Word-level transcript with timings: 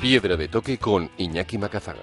Piedra 0.00 0.38
de 0.38 0.48
toque 0.48 0.78
con 0.78 1.10
Iñaki 1.18 1.58
Macazaga. 1.58 2.00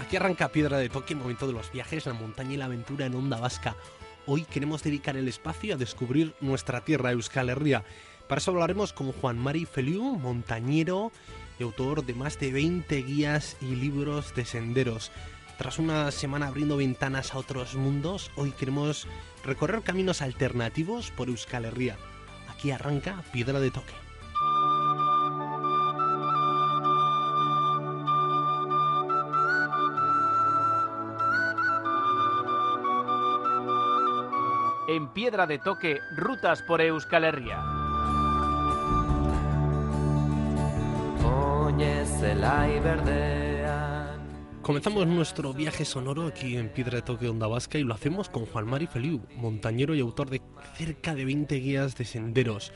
Aquí 0.00 0.16
arranca 0.16 0.48
Piedra 0.48 0.78
de 0.78 0.88
Toque, 0.88 1.14
momento 1.14 1.46
de 1.46 1.52
los 1.52 1.70
viajes, 1.70 2.06
la 2.06 2.14
montaña 2.14 2.54
y 2.54 2.56
la 2.56 2.64
aventura 2.64 3.04
en 3.04 3.14
Onda 3.14 3.38
Vasca. 3.38 3.76
Hoy 4.24 4.44
queremos 4.44 4.82
dedicar 4.82 5.18
el 5.18 5.28
espacio 5.28 5.74
a 5.74 5.76
descubrir 5.76 6.34
nuestra 6.40 6.86
tierra, 6.86 7.12
Euskal 7.12 7.50
Herria. 7.50 7.84
Para 8.28 8.38
eso 8.38 8.50
hablaremos 8.50 8.94
con 8.94 9.12
Juan 9.12 9.38
Mari 9.38 9.66
Feliu, 9.66 10.02
montañero 10.16 11.12
y 11.58 11.64
autor 11.64 12.06
de 12.06 12.14
más 12.14 12.40
de 12.40 12.50
20 12.50 12.96
guías 13.02 13.58
y 13.60 13.74
libros 13.76 14.34
de 14.34 14.46
senderos. 14.46 15.12
Tras 15.58 15.78
una 15.78 16.10
semana 16.12 16.46
abriendo 16.46 16.78
ventanas 16.78 17.34
a 17.34 17.38
otros 17.38 17.74
mundos, 17.74 18.30
hoy 18.36 18.52
queremos 18.52 19.06
recorrer 19.44 19.82
caminos 19.82 20.22
alternativos 20.22 21.10
por 21.10 21.28
Euskal 21.28 21.66
Herria. 21.66 21.98
Aquí 22.64 22.70
arranca 22.70 23.22
Piedra 23.30 23.60
de 23.60 23.70
Toque. 23.70 23.92
En 34.88 35.08
Piedra 35.08 35.46
de 35.46 35.58
Toque, 35.58 36.00
rutas 36.16 36.62
por 36.62 36.80
Euskal 36.80 37.24
Herria. 37.24 37.62
Comenzamos 44.64 45.06
nuestro 45.06 45.52
viaje 45.52 45.84
sonoro 45.84 46.26
aquí 46.26 46.56
en 46.56 46.70
Piedra 46.70 46.96
de 46.96 47.02
Toque 47.02 47.28
Onda 47.28 47.46
Vasca 47.46 47.76
y 47.76 47.82
lo 47.82 47.92
hacemos 47.92 48.30
con 48.30 48.46
Juan 48.46 48.64
Mari 48.64 48.86
Feliu, 48.86 49.20
montañero 49.36 49.94
y 49.94 50.00
autor 50.00 50.30
de 50.30 50.40
cerca 50.72 51.14
de 51.14 51.26
20 51.26 51.54
guías 51.56 51.98
de 51.98 52.06
senderos. 52.06 52.72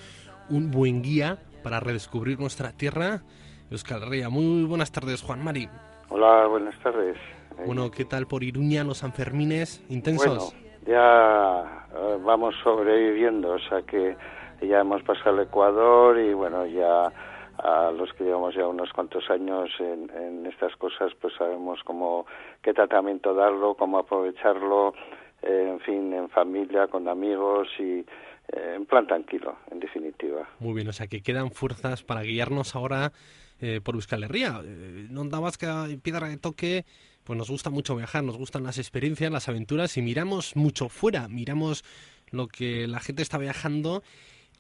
Un 0.50 0.70
buen 0.70 1.00
guía 1.00 1.39
para 1.62 1.81
redescubrir 1.81 2.39
nuestra 2.39 2.72
tierra, 2.72 3.22
Euskal 3.70 4.03
Herria. 4.03 4.28
Muy 4.28 4.64
buenas 4.64 4.92
tardes, 4.92 5.22
Juan 5.22 5.42
Mari. 5.42 5.66
Hola, 6.11 6.47
buenas 6.47 6.78
tardes. 6.81 7.16
Bueno, 7.64 7.91
¿qué 7.91 8.05
tal 8.05 8.27
por 8.27 8.44
Iruña, 8.44 8.84
los 8.84 8.98
Sanfermines? 8.98 9.83
¿Intensos? 9.89 10.53
Bueno, 10.53 10.77
ya 10.86 11.86
eh, 11.97 12.19
vamos 12.22 12.55
sobreviviendo, 12.62 13.53
o 13.53 13.59
sea 13.61 13.81
que 13.81 14.14
ya 14.61 14.81
hemos 14.81 15.03
pasado 15.05 15.36
el 15.36 15.47
Ecuador 15.47 16.19
y 16.19 16.34
bueno, 16.34 16.66
ya 16.66 17.11
a 17.59 17.91
los 17.91 18.12
que 18.14 18.25
llevamos 18.25 18.55
ya 18.55 18.67
unos 18.67 18.92
cuantos 18.92 19.28
años 19.31 19.70
en, 19.78 20.47
estas 20.47 20.75
cosas, 20.77 21.12
pues 21.20 21.34
sabemos 21.37 21.81
cómo, 21.84 22.27
qué 22.62 22.73
tratamiento 22.73 23.34
darlo, 23.34 23.75
cómo 23.75 23.98
aprovecharlo, 23.98 24.94
eh, 25.43 25.69
en 25.72 25.81
fin, 25.81 26.12
en 26.12 26.28
familia, 26.31 26.87
con 26.87 27.06
amigos 27.09 27.69
y 27.78 28.05
eh, 28.53 28.75
en 28.77 28.87
plan 28.87 29.06
tranquilo, 29.06 29.59
en 29.71 29.81
definitiva. 29.81 30.49
Muy 30.59 30.75
bien, 30.75 30.88
o 30.88 30.93
sea 30.93 31.06
que 31.06 31.22
quedan 31.22 31.50
fuerzas 31.50 32.03
para 32.03 32.22
guiarnos 32.22 32.75
ahora 32.75 33.12
eh, 33.61 33.81
por 33.82 33.97
Euskal 33.97 34.25
Herria. 34.25 34.61
Eh, 34.65 35.06
en 35.11 35.19
Onda 35.19 35.41
Vasca, 35.41 35.87
en 35.87 36.00
Piedra 36.00 36.28
de 36.28 36.37
Toque, 36.38 36.84
pues 37.25 37.37
nos 37.37 37.50
gusta 37.50 37.71
mucho 37.71 37.97
viajar, 37.97 38.25
nos 38.25 38.38
gustan 38.38 38.62
las 38.62 38.78
experiencias, 38.78 39.31
las 39.31 39.49
aventuras 39.49 39.97
y 39.97 40.03
miramos 40.03 40.56
mucho 40.56 40.88
fuera, 40.88 41.28
miramos 41.28 41.84
lo 42.31 42.47
que 42.47 42.87
la 42.87 43.00
gente 43.00 43.22
está 43.22 43.37
viajando 43.37 44.03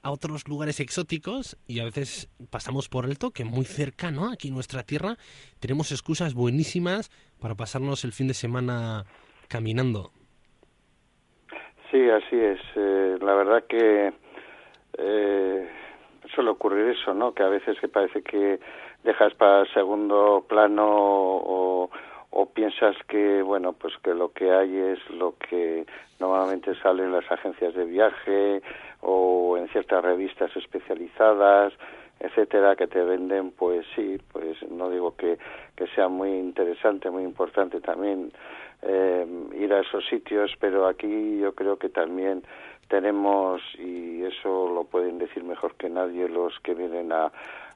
a 0.02 0.10
otros 0.10 0.48
lugares 0.48 0.80
exóticos 0.80 1.56
y 1.66 1.80
a 1.80 1.84
veces 1.84 2.28
pasamos 2.50 2.88
por 2.88 3.04
alto 3.04 3.30
que 3.30 3.44
muy 3.44 3.64
cerca, 3.64 4.10
¿no? 4.10 4.30
Aquí 4.32 4.48
en 4.48 4.54
nuestra 4.54 4.82
tierra 4.82 5.16
tenemos 5.60 5.92
excusas 5.92 6.34
buenísimas 6.34 7.10
para 7.40 7.54
pasarnos 7.54 8.04
el 8.04 8.12
fin 8.12 8.28
de 8.28 8.34
semana 8.34 9.04
caminando. 9.48 10.10
Sí, 11.90 12.08
así 12.10 12.36
es. 12.36 12.60
Eh, 12.76 13.18
la 13.20 13.34
verdad 13.34 13.64
que 13.66 14.12
eh, 14.98 15.68
suele 16.34 16.50
ocurrir 16.50 16.88
eso, 16.88 17.14
¿no? 17.14 17.32
Que 17.32 17.42
a 17.42 17.48
veces 17.48 17.78
que 17.80 17.88
parece 17.88 18.22
que 18.22 18.60
dejas 19.04 19.34
para 19.34 19.64
segundo 19.72 20.44
plano 20.48 20.84
o, 20.86 21.90
o 22.30 22.46
piensas 22.46 22.96
que 23.08 23.42
bueno 23.42 23.72
pues 23.72 23.94
que 24.02 24.14
lo 24.14 24.32
que 24.32 24.50
hay 24.50 24.76
es 24.76 25.10
lo 25.10 25.34
que 25.38 25.86
normalmente 26.20 26.74
sale 26.82 27.04
en 27.04 27.12
las 27.12 27.30
agencias 27.30 27.74
de 27.74 27.84
viaje 27.84 28.62
o 29.00 29.56
en 29.56 29.68
ciertas 29.68 30.04
revistas 30.04 30.54
especializadas 30.56 31.72
etcétera 32.20 32.76
que 32.76 32.86
te 32.86 33.02
venden 33.02 33.52
pues 33.52 33.86
sí 33.94 34.18
pues 34.32 34.56
no 34.70 34.90
digo 34.90 35.14
que, 35.16 35.38
que 35.76 35.86
sea 35.88 36.08
muy 36.08 36.30
interesante 36.30 37.10
muy 37.10 37.22
importante 37.22 37.80
también 37.80 38.32
eh, 38.82 39.26
ir 39.58 39.72
a 39.72 39.80
esos 39.80 40.06
sitios 40.06 40.52
pero 40.60 40.86
aquí 40.86 41.38
yo 41.38 41.54
creo 41.54 41.78
que 41.78 41.88
también 41.88 42.42
tenemos 42.88 43.60
y 43.78 44.22
eso 44.24 44.70
lo 44.74 44.84
pueden 44.84 45.18
decir 45.18 45.44
mejor 45.44 45.74
que 45.76 45.88
nadie 45.88 46.28
los 46.28 46.58
que 46.60 46.74
vienen 46.74 47.12
a 47.12 47.30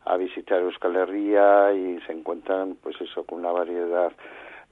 a 0.04 0.16
visitar 0.16 0.60
Euskal 0.60 0.96
Herria 0.96 1.72
y 1.72 2.00
se 2.06 2.12
encuentran 2.12 2.76
pues 2.82 3.00
eso 3.00 3.24
con 3.24 3.40
una 3.40 3.52
variedad 3.52 4.12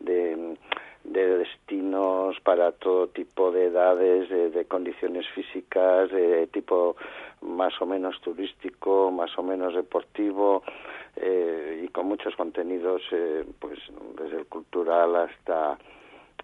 de, 0.01 0.57
de 1.05 1.39
destinos 1.39 2.39
para 2.41 2.73
todo 2.73 3.09
tipo 3.09 3.51
de 3.53 3.67
edades, 3.67 4.29
de, 4.29 4.65
condiciones 4.67 5.27
físicas, 5.29 6.11
de 6.11 6.47
tipo 6.49 6.97
más 7.43 7.73
o 7.81 7.87
menos 7.87 8.21
turístico, 8.21 9.11
más 9.11 9.37
o 9.39 9.43
menos 9.43 9.75
deportivo 9.75 10.63
eh, 11.17 11.83
y 11.85 11.89
con 11.89 12.07
muchos 12.07 12.35
contenidos, 12.37 13.03
eh, 13.13 13.45
pues 13.59 13.79
desde 14.17 14.39
el 14.39 14.47
cultural 14.47 15.17
hasta 15.17 15.79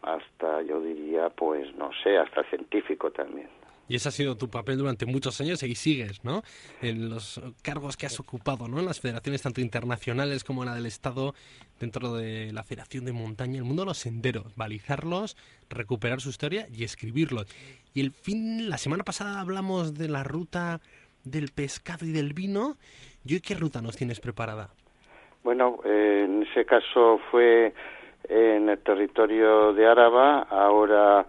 hasta 0.03 0.63
yo 0.63 0.81
diría 0.81 1.31
pues 1.31 1.75
no 1.77 1.91
sé 2.03 2.17
hasta 2.19 2.45
científico 2.45 3.11
también. 3.11 3.49
Y 3.89 3.97
ese 3.97 4.09
ha 4.09 4.13
sido 4.13 4.37
tu 4.37 4.49
papel 4.49 4.79
durante 4.79 5.07
muchos 5.07 5.41
años 5.41 5.63
y 5.63 5.75
sigues, 5.75 6.25
¿no? 6.25 6.43
En 6.83 7.09
los 7.09 7.41
cargos 7.63 7.97
que 7.97 8.07
has 8.07 8.19
ocupado, 8.19 8.69
¿no? 8.69 8.81
En 8.81 8.87
las 8.87 9.01
federaciones 9.01 9.43
tanto 9.43 9.61
internacionales 9.61 10.45
como 10.45 10.65
la 10.65 10.75
del 10.75 10.87
Estado, 10.87 11.35
dentro 11.79 12.15
de 12.15 12.53
la 12.53 12.63
Federación 12.63 13.05
de 13.05 13.13
Montaña, 13.13 13.59
el 13.59 13.65
mundo 13.65 13.83
de 13.83 13.87
los 13.87 13.99
senderos, 13.99 14.57
balizarlos, 14.57 15.37
recuperar 15.71 16.21
su 16.21 16.31
historia 16.31 16.67
y 16.73 16.85
escribirlos. 16.85 17.47
Y 17.95 18.01
el 18.01 18.11
fin, 18.11 18.69
la 18.69 18.79
semana 18.79 19.05
pasada 19.05 19.41
hablamos 19.41 19.95
de 19.95 20.09
la 20.09 20.25
ruta 20.25 20.81
del 21.25 21.51
pescado 21.55 22.07
y 22.07 22.13
del 22.13 22.33
vino. 22.33 22.77
¿Y 23.25 23.35
hoy 23.35 23.41
qué 23.41 23.55
ruta 23.55 23.83
nos 23.83 23.97
tienes 23.97 24.21
preparada? 24.21 24.71
Bueno, 25.45 25.79
eh, 25.85 26.23
en 26.25 26.43
ese 26.43 26.65
caso 26.65 27.21
fue 27.31 27.73
en 28.29 28.69
el 28.69 28.79
territorio 28.79 29.73
de 29.73 29.87
Áraba, 29.87 30.43
ahora 30.43 31.27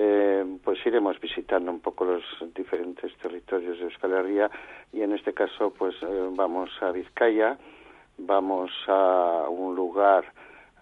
eh, 0.00 0.44
pues 0.62 0.78
iremos 0.86 1.18
visitando 1.20 1.72
un 1.72 1.80
poco 1.80 2.04
los 2.04 2.22
diferentes 2.54 3.12
territorios 3.16 3.78
de 3.78 3.84
Euskal 3.84 4.48
y 4.92 5.02
en 5.02 5.12
este 5.12 5.34
caso 5.34 5.72
pues 5.76 5.96
eh, 6.02 6.28
vamos 6.36 6.70
a 6.80 6.92
Vizcaya, 6.92 7.58
vamos 8.16 8.70
a 8.86 9.46
un 9.48 9.74
lugar 9.74 10.24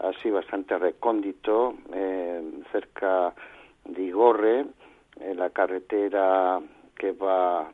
así 0.01 0.29
bastante 0.29 0.77
recóndito, 0.77 1.77
eh, 1.95 2.43
cerca 2.71 3.33
de 3.87 4.03
Igorre, 4.03 4.67
en 5.19 5.37
la 5.39 5.49
carretera 5.49 6.61
que 6.95 7.13
va 7.13 7.73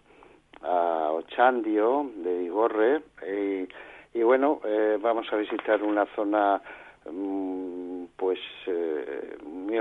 a 0.63 1.11
Ochandio 1.11 2.09
de 2.19 2.45
Igorre 2.45 3.03
y, 3.27 4.17
y 4.17 4.23
bueno, 4.23 4.61
eh, 4.65 4.97
vamos 5.01 5.27
a 5.33 5.37
visitar 5.37 5.83
una 5.83 6.07
zona 6.15 6.63
pues 7.11 7.92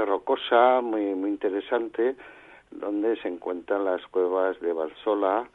rocosa, 0.06 0.82
muy 0.82 1.16
muy 1.16 1.30
interesante, 1.32 2.16
donde 2.72 3.16
se 3.22 3.28
encuentran 3.28 3.86
las 3.86 4.06
cuevas 4.08 4.60
de 4.62 4.74
Valsola. 4.74 5.48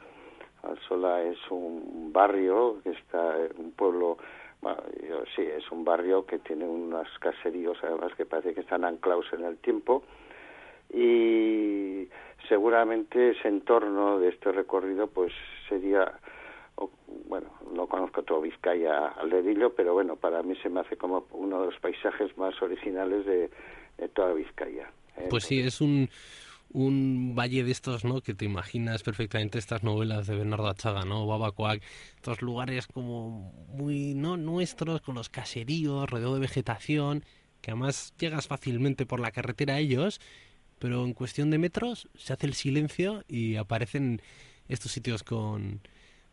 Valsola 0.63 1.21
es 1.23 1.37
un 1.49 2.11
barrio 2.13 2.77
que 2.83 2.91
está 2.91 3.35
un 3.57 3.71
pueblo, 3.71 4.17
bueno, 4.61 4.81
yo, 5.07 5.23
sí, 5.35 5.41
es 5.43 5.71
un 5.71 5.85
barrio 5.85 6.25
que 6.25 6.39
tiene 6.39 6.65
unos 6.65 7.07
caseríos 7.19 7.77
además 7.83 8.13
que 8.15 8.25
parece 8.25 8.53
que 8.53 8.61
están 8.61 8.83
anclados 8.83 9.25
en 9.33 9.45
el 9.45 9.57
tiempo 9.57 10.03
y 10.93 12.07
seguramente 12.47 13.31
ese 13.31 13.47
entorno 13.47 14.19
de 14.19 14.29
este 14.29 14.51
recorrido 14.51 15.07
pues 15.07 15.31
sería 15.69 16.19
bueno, 17.27 17.49
no 17.73 17.87
conozco 17.87 18.23
todo 18.23 18.41
Vizcaya 18.41 19.07
al 19.07 19.29
dedillo, 19.29 19.73
pero 19.73 19.93
bueno, 19.93 20.15
para 20.15 20.43
mí 20.43 20.55
se 20.57 20.69
me 20.69 20.81
hace 20.81 20.97
como 20.97 21.25
uno 21.31 21.61
de 21.61 21.65
los 21.67 21.79
paisajes 21.79 22.37
más 22.37 22.61
originales 22.61 23.25
de, 23.25 23.49
toda 24.13 24.33
Vizcaya. 24.33 24.91
¿eh? 25.17 25.27
Pues 25.29 25.45
sí, 25.45 25.59
es 25.59 25.81
un, 25.81 26.09
un 26.73 27.35
valle 27.35 27.63
de 27.63 27.71
estos, 27.71 28.05
¿no? 28.05 28.21
Que 28.21 28.33
te 28.33 28.45
imaginas 28.45 29.03
perfectamente 29.03 29.57
estas 29.57 29.83
novelas 29.83 30.27
de 30.27 30.35
Bernardo 30.35 30.67
Achaga, 30.67 31.05
¿no? 31.05 31.25
Babacoac, 31.25 31.81
estos 32.15 32.41
lugares 32.41 32.87
como 32.87 33.51
muy, 33.69 34.13
¿no? 34.13 34.37
Nuestros, 34.37 35.01
con 35.01 35.15
los 35.15 35.29
caseríos, 35.29 36.09
rodeado 36.09 36.35
de 36.35 36.41
vegetación, 36.41 37.23
que 37.61 37.71
además 37.71 38.13
llegas 38.19 38.47
fácilmente 38.47 39.05
por 39.05 39.19
la 39.19 39.31
carretera 39.31 39.75
a 39.75 39.79
ellos, 39.79 40.19
pero 40.79 41.03
en 41.03 41.13
cuestión 41.13 41.49
de 41.49 41.57
metros 41.57 42.09
se 42.15 42.33
hace 42.33 42.45
el 42.45 42.53
silencio 42.53 43.23
y 43.27 43.55
aparecen 43.55 44.21
estos 44.67 44.91
sitios 44.91 45.23
con, 45.23 45.79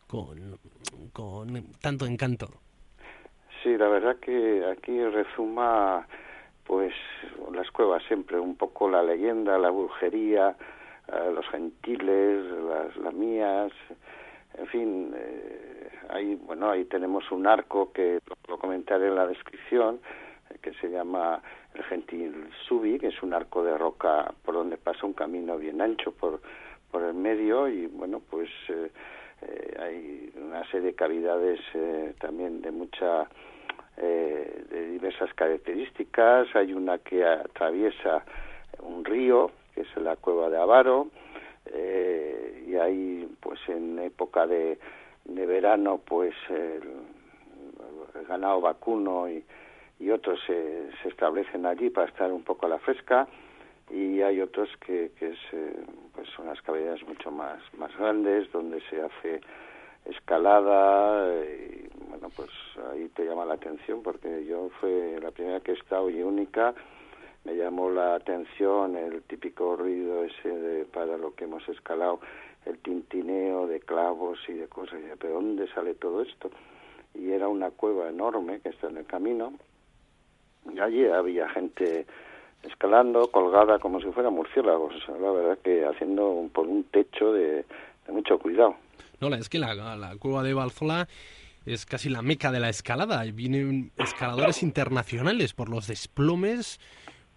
con, 0.07 0.59
con 1.13 1.71
tanto 1.81 2.05
encanto. 2.05 2.49
Sí, 3.63 3.75
la 3.77 3.87
verdad 3.87 4.17
que 4.17 4.63
aquí 4.71 5.03
resuma 5.05 6.07
pues 6.65 6.93
las 7.53 7.69
cuevas 7.71 8.03
siempre, 8.07 8.39
un 8.39 8.55
poco 8.55 8.89
la 8.89 9.03
leyenda, 9.03 9.57
la 9.57 9.69
brujería, 9.69 10.55
eh, 11.07 11.31
los 11.33 11.47
gentiles, 11.49 12.45
las 12.67 12.95
lamías, 12.97 13.71
en 14.57 14.67
fin, 14.67 15.13
eh, 15.15 15.89
ahí, 16.09 16.35
bueno, 16.35 16.71
ahí 16.71 16.85
tenemos 16.85 17.31
un 17.31 17.45
arco 17.45 17.91
que 17.91 18.19
lo, 18.47 18.57
comentaré 18.57 19.07
en 19.07 19.15
la 19.15 19.27
descripción, 19.27 19.99
eh, 20.49 20.57
que 20.61 20.73
se 20.75 20.89
llama 20.89 21.41
el 21.75 21.83
Gentil 21.83 22.49
Subi, 22.67 22.97
que 22.97 23.07
es 23.07 23.21
un 23.21 23.33
arco 23.33 23.63
de 23.63 23.77
roca 23.77 24.33
por 24.43 24.55
donde 24.55 24.77
pasa 24.77 25.05
un 25.05 25.13
camino 25.13 25.57
bien 25.57 25.81
ancho 25.81 26.11
por, 26.11 26.41
por 26.89 27.03
el 27.03 27.13
medio 27.13 27.67
y, 27.67 27.85
bueno, 27.87 28.21
pues 28.29 28.49
hay 29.79 30.33
una 30.35 30.63
serie 30.71 30.87
de 30.87 30.95
cavidades 30.95 31.59
también 32.19 32.61
de 32.61 32.71
mucha 32.71 33.27
eh, 33.97 34.65
de 34.69 34.89
diversas 34.89 35.33
características. 35.33 36.47
Hay 36.55 36.73
una 36.73 36.97
que 36.99 37.23
atraviesa 37.25 38.23
un 38.79 39.05
río, 39.05 39.51
que 39.73 39.81
es 39.81 39.97
la 39.97 40.15
cueva 40.15 40.49
de 40.49 40.57
Avaro, 40.57 41.07
eh, 41.67 42.65
y 42.67 42.75
hay, 42.75 43.29
pues 43.39 43.59
en 43.67 43.99
época 43.99 44.45
de, 44.47 44.77
de 45.25 45.45
verano, 45.45 46.01
pues 46.05 46.33
el, 46.49 46.81
ganado 48.27 48.61
vacuno 48.61 49.29
y, 49.29 49.43
y 49.99 50.09
otros 50.09 50.39
se, 50.47 50.89
se, 51.01 51.09
establecen 51.09 51.65
allí 51.65 51.89
para 51.89 52.07
estar 52.07 52.31
un 52.31 52.43
poco 52.43 52.65
a 52.65 52.69
la 52.69 52.79
fresca 52.79 53.27
y 53.91 54.21
hay 54.21 54.41
otros 54.41 54.69
que, 54.85 55.11
que 55.19 55.31
es, 55.31 55.39
eh, 55.51 55.75
pues 56.13 56.27
son 56.29 56.47
las 56.47 56.61
cavidades 56.61 57.05
mucho 57.07 57.29
más, 57.29 57.61
más 57.77 57.95
grandes 57.97 58.51
donde 58.51 58.81
se 58.89 59.01
hace 59.01 59.41
escalada 60.05 61.27
y 61.45 61.84
bueno 62.25 62.31
pues 62.35 62.49
ahí 62.91 63.09
te 63.09 63.25
llama 63.25 63.45
la 63.45 63.55
atención 63.55 64.01
porque 64.01 64.45
yo 64.45 64.69
fue 64.79 65.19
la 65.21 65.31
primera 65.31 65.59
que 65.59 65.71
he 65.71 65.75
estado 65.75 66.09
y 66.09 66.21
única. 66.21 66.73
Me 67.43 67.55
llamó 67.55 67.91
la 67.91 68.15
atención 68.15 68.95
el 68.95 69.21
típico 69.23 69.75
ruido 69.75 70.23
ese 70.23 70.49
de, 70.49 70.85
para 70.85 71.17
lo 71.17 71.35
que 71.35 71.43
hemos 71.43 71.67
escalado 71.69 72.19
el 72.65 72.79
tintineo 72.79 73.67
de 73.67 73.79
clavos 73.79 74.39
y 74.47 74.53
de 74.53 74.67
cosas. 74.67 74.99
Y 75.01 75.15
pero 75.17 75.35
dónde 75.35 75.67
sale 75.73 75.93
todo 75.93 76.21
esto 76.21 76.49
y 77.13 77.31
era 77.31 77.47
una 77.47 77.69
cueva 77.69 78.09
enorme 78.09 78.59
que 78.61 78.69
está 78.69 78.87
en 78.87 78.97
el 78.97 79.05
camino. 79.05 79.53
Y 80.73 80.79
allí 80.79 81.05
había 81.05 81.47
gente 81.49 82.07
escalando 82.63 83.29
colgada 83.29 83.77
como 83.77 84.01
si 84.01 84.11
fuera 84.11 84.31
murciélagos 84.31 84.95
la 85.07 85.31
verdad 85.31 85.59
que 85.63 85.85
haciendo 85.85 86.49
por 86.51 86.65
un 86.65 86.83
techo 86.85 87.31
de 87.31 87.63
mucho 88.07 88.39
cuidado. 88.39 88.75
No, 89.21 89.33
es 89.35 89.49
que 89.49 89.59
la, 89.59 89.75
la 89.75 90.17
cueva 90.17 90.41
de 90.43 90.53
Valzola 90.53 91.07
es 91.65 91.85
casi 91.85 92.09
la 92.09 92.21
meca 92.21 92.51
de 92.51 92.59
la 92.59 92.69
escalada. 92.69 93.23
Vienen 93.23 93.91
escaladores 93.97 94.63
internacionales 94.63 95.53
por 95.53 95.69
los 95.69 95.87
desplomes, 95.87 96.79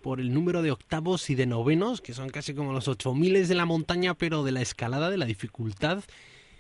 por 0.02 0.20
el 0.20 0.32
número 0.32 0.62
de 0.62 0.70
octavos 0.70 1.30
y 1.30 1.34
de 1.34 1.46
novenos, 1.46 2.00
que 2.00 2.14
son 2.14 2.28
casi 2.30 2.54
como 2.54 2.72
los 2.72 2.88
ocho 2.88 3.14
miles 3.14 3.48
de 3.48 3.54
la 3.54 3.64
montaña, 3.64 4.14
pero 4.14 4.44
de 4.44 4.52
la 4.52 4.60
escalada, 4.60 5.10
de 5.10 5.18
la 5.18 5.26
dificultad 5.26 6.04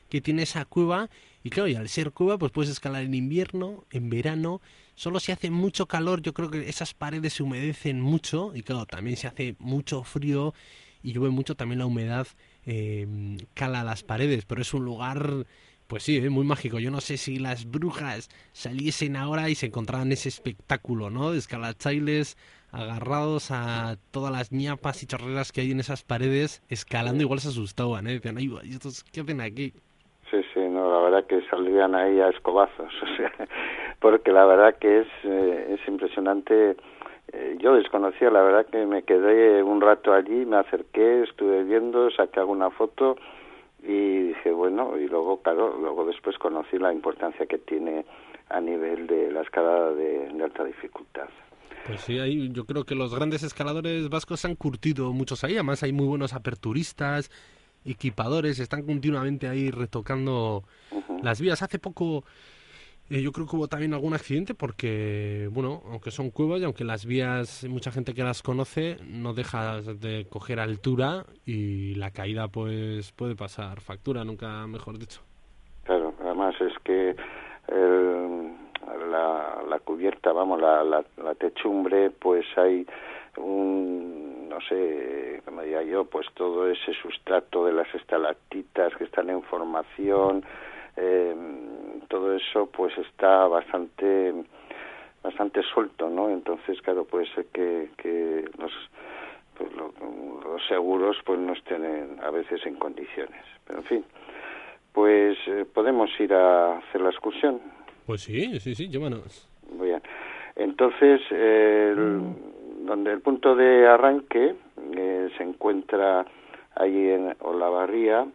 que 0.08 0.20
tiene 0.20 0.42
esa 0.42 0.64
cueva. 0.64 1.10
Y 1.44 1.50
claro, 1.50 1.68
y 1.68 1.74
al 1.74 1.88
ser 1.88 2.12
cueva, 2.12 2.38
pues 2.38 2.52
puedes 2.52 2.70
escalar 2.70 3.02
en 3.02 3.14
invierno, 3.14 3.84
en 3.90 4.10
verano. 4.10 4.60
Solo 4.94 5.20
si 5.20 5.32
hace 5.32 5.50
mucho 5.50 5.86
calor, 5.86 6.22
yo 6.22 6.34
creo 6.34 6.50
que 6.50 6.68
esas 6.68 6.94
paredes 6.94 7.34
se 7.34 7.42
humedecen 7.42 8.00
mucho. 8.00 8.52
Y 8.54 8.62
claro, 8.62 8.86
también 8.86 9.16
se 9.16 9.28
hace 9.28 9.54
mucho 9.58 10.02
frío 10.02 10.54
y 11.02 11.12
llueve 11.12 11.30
mucho, 11.30 11.54
también 11.54 11.78
la 11.78 11.86
humedad 11.86 12.26
eh, 12.66 13.06
cala 13.54 13.84
las 13.84 14.02
paredes, 14.02 14.44
pero 14.44 14.62
es 14.62 14.74
un 14.74 14.84
lugar, 14.84 15.46
pues 15.88 16.02
sí, 16.02 16.18
eh, 16.18 16.30
muy 16.30 16.44
mágico. 16.44 16.78
Yo 16.78 16.90
no 16.90 17.00
sé 17.00 17.16
si 17.16 17.38
las 17.38 17.70
brujas 17.70 18.28
saliesen 18.52 19.16
ahora 19.16 19.48
y 19.48 19.54
se 19.54 19.66
encontraran 19.66 20.12
ese 20.12 20.28
espectáculo, 20.28 21.10
¿no? 21.10 21.32
De 21.32 21.38
escalachailes 21.38 22.36
agarrados 22.70 23.50
a 23.50 23.96
todas 24.10 24.30
las 24.30 24.52
ñapas 24.52 25.02
y 25.02 25.06
chorreras 25.06 25.50
que 25.50 25.62
hay 25.62 25.72
en 25.72 25.80
esas 25.80 26.04
paredes, 26.04 26.62
escalando, 26.68 27.22
igual 27.22 27.40
se 27.40 27.48
asustaban, 27.48 28.06
¿eh? 28.06 28.12
Decían, 28.14 28.36
ay, 28.36 28.50
¿estos 28.70 29.02
qué 29.04 29.22
hacen 29.22 29.40
aquí? 29.40 29.72
Sí, 30.30 30.36
sí, 30.52 30.60
no, 30.60 30.92
la 30.92 31.00
verdad 31.00 31.26
que 31.26 31.40
saldrían 31.48 31.94
ahí 31.94 32.20
a 32.20 32.28
escobazos, 32.28 32.92
o 33.02 33.16
sea, 33.16 33.32
porque 34.00 34.30
la 34.30 34.44
verdad 34.44 34.76
que 34.78 35.00
es, 35.00 35.08
eh, 35.24 35.78
es 35.78 35.88
impresionante 35.88 36.76
eh, 37.32 37.56
yo 37.60 37.74
desconocía, 37.74 38.30
la 38.30 38.42
verdad 38.42 38.66
que 38.66 38.86
me 38.86 39.02
quedé 39.02 39.62
un 39.62 39.80
rato 39.80 40.14
allí, 40.14 40.46
me 40.46 40.56
acerqué, 40.56 41.22
estuve 41.22 41.62
viendo, 41.64 42.10
saqué 42.10 42.40
alguna 42.40 42.70
foto 42.70 43.16
y 43.82 44.28
dije, 44.28 44.50
bueno, 44.52 44.98
y 44.98 45.06
luego, 45.06 45.40
claro, 45.42 45.76
luego 45.78 46.04
después 46.04 46.36
conocí 46.38 46.78
la 46.78 46.92
importancia 46.92 47.46
que 47.46 47.58
tiene 47.58 48.04
a 48.48 48.60
nivel 48.60 49.06
de 49.06 49.30
la 49.30 49.42
escalada 49.42 49.92
de, 49.94 50.30
alta 50.42 50.64
dificultad. 50.64 51.28
Pues 51.86 52.00
sí, 52.00 52.18
ahí 52.18 52.50
yo 52.52 52.64
creo 52.64 52.84
que 52.84 52.94
los 52.94 53.14
grandes 53.14 53.42
escaladores 53.42 54.08
vascos 54.08 54.44
han 54.44 54.56
curtido 54.56 55.12
muchos 55.12 55.44
ahí, 55.44 55.54
además 55.54 55.82
hay 55.82 55.92
muy 55.92 56.06
buenos 56.06 56.34
aperturistas, 56.34 57.30
equipadores, 57.84 58.58
están 58.58 58.82
continuamente 58.84 59.48
ahí 59.48 59.70
retocando 59.70 60.64
las 61.22 61.40
vías. 61.40 61.62
Hace 61.62 61.78
poco 61.78 62.24
eh, 63.10 63.22
yo 63.22 63.32
creo 63.32 63.46
que 63.46 63.56
hubo 63.56 63.68
también 63.68 63.94
algún 63.94 64.14
accidente 64.14 64.54
porque, 64.54 65.48
bueno, 65.52 65.82
aunque 65.90 66.10
son 66.10 66.30
cuevas 66.30 66.60
y 66.60 66.64
aunque 66.64 66.84
las 66.84 67.06
vías, 67.06 67.64
mucha 67.68 67.90
gente 67.90 68.14
que 68.14 68.22
las 68.22 68.42
conoce, 68.42 68.96
no 69.06 69.34
deja 69.34 69.80
de 69.80 70.26
coger 70.28 70.60
altura 70.60 71.24
y 71.46 71.94
la 71.94 72.10
caída 72.10 72.48
pues 72.48 73.12
puede 73.12 73.34
pasar 73.34 73.80
factura, 73.80 74.24
nunca 74.24 74.66
mejor 74.66 74.98
dicho. 74.98 75.22
Claro, 75.84 76.12
además 76.20 76.54
es 76.60 76.72
que 76.84 77.16
la, 79.10 79.62
la, 79.68 79.78
cubierta, 79.80 80.32
vamos, 80.32 80.60
la, 80.60 80.82
la, 80.84 81.04
la, 81.22 81.34
techumbre, 81.34 82.10
pues 82.10 82.44
hay 82.56 82.86
un, 83.36 84.48
no 84.48 84.58
sé, 84.68 85.42
como 85.44 85.62
diría 85.62 85.82
yo, 85.82 86.04
pues 86.04 86.26
todo 86.34 86.68
ese 86.70 86.92
sustrato 86.94 87.64
de 87.64 87.72
las 87.72 87.92
estalactitas 87.94 88.94
que 88.96 89.04
están 89.04 89.30
en 89.30 89.42
formación, 89.42 90.44
eh, 90.96 91.34
todo 92.08 92.34
eso 92.34 92.66
pues 92.66 92.96
está 92.98 93.46
bastante 93.46 94.34
bastante 95.22 95.62
suelto, 95.62 96.08
¿no? 96.08 96.30
Entonces, 96.30 96.80
claro, 96.82 97.04
puede 97.04 97.26
ser 97.34 97.46
que, 97.46 97.90
que 97.96 98.48
los, 98.58 98.72
pues 99.56 99.70
los 99.74 100.66
seguros 100.68 101.16
pues 101.24 101.38
no 101.38 101.52
estén 101.52 102.18
a 102.22 102.30
veces 102.30 102.64
en 102.64 102.76
condiciones. 102.76 103.44
Pero 103.66 103.80
en 103.80 103.84
fin, 103.84 104.04
pues 104.92 105.36
eh, 105.46 105.64
podemos 105.72 106.08
ir 106.20 106.32
a 106.32 106.78
hacer 106.78 107.00
la 107.00 107.10
excursión. 107.10 107.60
Pues 108.06 108.22
sí, 108.22 108.58
sí, 108.60 108.74
sí, 108.74 108.88
llévanos. 108.88 109.48
Muy 109.76 109.88
bien. 109.88 110.02
Entonces, 110.56 111.20
donde 112.88 113.12
el 113.12 113.20
punto 113.20 113.54
de 113.54 113.86
arranque 113.86 114.54
eh, 114.96 115.28
se 115.36 115.42
encuentra 115.44 116.26
ahí 116.74 117.10
en 117.10 117.36
Olavarría, 117.40 118.26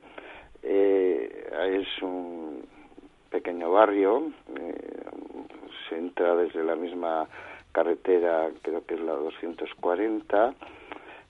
eh, 0.62 1.50
es 1.82 2.02
un 2.02 2.62
pequeño 3.34 3.72
barrio, 3.72 4.32
eh, 4.60 4.76
se 5.90 5.98
entra 5.98 6.36
desde 6.36 6.64
la 6.64 6.76
misma 6.76 7.28
carretera, 7.72 8.50
creo 8.62 8.86
que 8.86 8.94
es 8.94 9.02
la 9.02 9.14
240, 9.14 10.54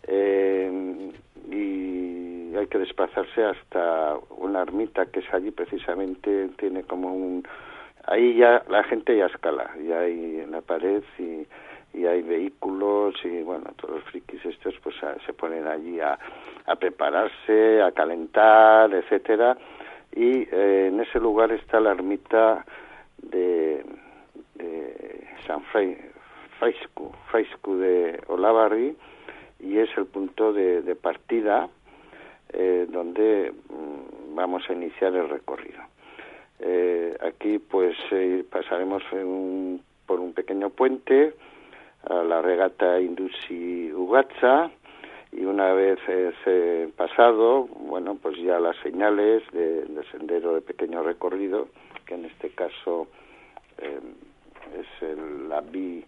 eh, 0.07 1.11
y 1.49 2.53
hay 2.57 2.67
que 2.67 2.77
desplazarse 2.77 3.45
hasta 3.45 4.17
una 4.37 4.63
ermita 4.63 5.05
que 5.05 5.21
es 5.21 5.33
allí 5.33 5.51
precisamente, 5.51 6.49
tiene 6.57 6.83
como 6.83 7.13
un... 7.13 7.47
Ahí 8.05 8.35
ya 8.35 8.61
la 8.67 8.83
gente 8.83 9.15
ya 9.15 9.27
escala, 9.27 9.71
ya 9.87 9.99
hay 10.01 10.41
en 10.41 10.51
la 10.51 10.59
pared 10.59 11.03
y, 11.17 11.47
y 11.97 12.05
hay 12.05 12.21
vehículos 12.21 13.15
y 13.23 13.43
bueno, 13.43 13.71
todos 13.77 13.95
los 13.95 14.03
frikis 14.11 14.45
estos 14.45 14.75
pues 14.83 14.95
se 15.25 15.31
ponen 15.31 15.65
allí 15.67 16.01
a, 16.01 16.19
a 16.65 16.75
prepararse, 16.75 17.81
a 17.81 17.93
calentar, 17.93 18.93
etcétera 18.93 19.57
y 20.15 20.47
eh, 20.51 20.87
en 20.87 20.99
ese 20.99 21.19
lugar 21.19 21.51
está 21.51 21.79
la 21.79 21.91
ermita 21.91 22.65
de, 23.17 23.83
de 24.55 25.27
San 25.47 25.63
Fraiscu, 25.63 27.11
de 27.77 28.21
Olavarri 28.27 28.95
y 29.59 29.77
es 29.77 29.89
el 29.97 30.05
punto 30.05 30.53
de, 30.53 30.95
partida 30.95 31.69
eh, 32.51 32.85
donde 32.89 33.51
mm, 33.51 34.35
vamos 34.35 34.63
a 34.69 34.73
iniciar 34.73 35.15
el 35.15 35.29
recorrido. 35.29 35.81
Eh, 36.59 37.17
aquí 37.21 37.59
pues 37.59 37.95
eh, 38.11 38.43
pasaremos 38.49 39.03
por 40.05 40.19
un 40.19 40.33
pequeño 40.33 40.69
puente 40.69 41.33
a 42.07 42.23
la 42.23 42.41
regata 42.41 42.99
Indusi 42.99 43.91
Ugatza 43.93 44.69
y 45.35 45.45
una 45.45 45.73
vez 45.73 45.99
ese 46.07 46.89
pasado, 46.95 47.67
bueno, 47.79 48.17
pues 48.21 48.37
ya 48.37 48.59
las 48.59 48.77
señales 48.77 49.43
de, 49.51 49.85
sendero 50.11 50.53
de 50.53 50.61
pequeño 50.61 51.03
recorrido, 51.03 51.67
que 52.05 52.15
en 52.15 52.25
este 52.25 52.49
caso 52.49 53.07
eh, 53.79 53.99
es 54.79 55.03
el, 55.03 55.49
la 55.49 55.61
BI 55.61 56.05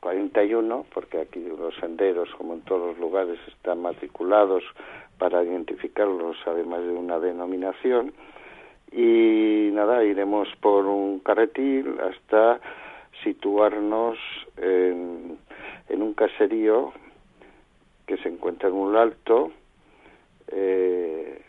41, 0.00 0.84
porque 0.92 1.20
aquí 1.20 1.40
los 1.40 1.74
senderos, 1.76 2.28
como 2.36 2.54
en 2.54 2.60
todos 2.62 2.88
los 2.88 2.98
lugares, 2.98 3.38
están 3.48 3.80
matriculados 3.80 4.62
para 5.18 5.42
identificarlos, 5.42 6.36
además 6.46 6.82
de 6.82 6.92
una 6.92 7.18
denominación. 7.18 8.12
Y 8.92 9.70
nada, 9.72 10.04
iremos 10.04 10.48
por 10.60 10.86
un 10.86 11.20
carretil 11.20 11.98
hasta 12.00 12.60
situarnos 13.22 14.18
en, 14.56 15.38
un 15.88 16.14
caserío 16.14 16.92
que 18.06 18.16
se 18.18 18.28
encuentra 18.28 18.68
en 18.68 18.74
un 18.74 18.96
alto. 18.96 19.52
Eh, 20.48 21.40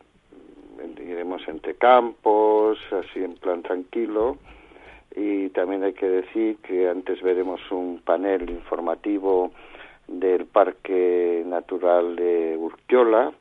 iremos 1.06 1.48
entre 1.48 1.76
campos, 1.76 2.78
así 2.92 3.24
en 3.24 3.36
plan 3.36 3.62
tranquilo. 3.62 4.38
Y 5.16 5.50
también 5.50 5.84
hay 5.84 5.94
que 5.94 6.10
decir 6.10 6.58
que 6.58 6.90
antes 6.90 7.22
veremos 7.22 7.62
un 7.72 8.02
panel 8.04 8.50
informativo 8.50 9.52
del 10.08 10.46
Parque 10.46 11.44
Natural 11.46 12.16
de 12.16 12.58
Urquiola, 12.58 13.32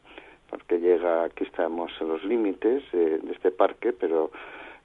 porque 0.51 0.79
llega, 0.79 1.25
aquí 1.25 1.45
estamos 1.45 1.91
en 2.01 2.09
los 2.09 2.23
límites 2.25 2.85
de, 2.93 3.21
este 3.33 3.51
parque, 3.51 3.93
pero 3.93 4.31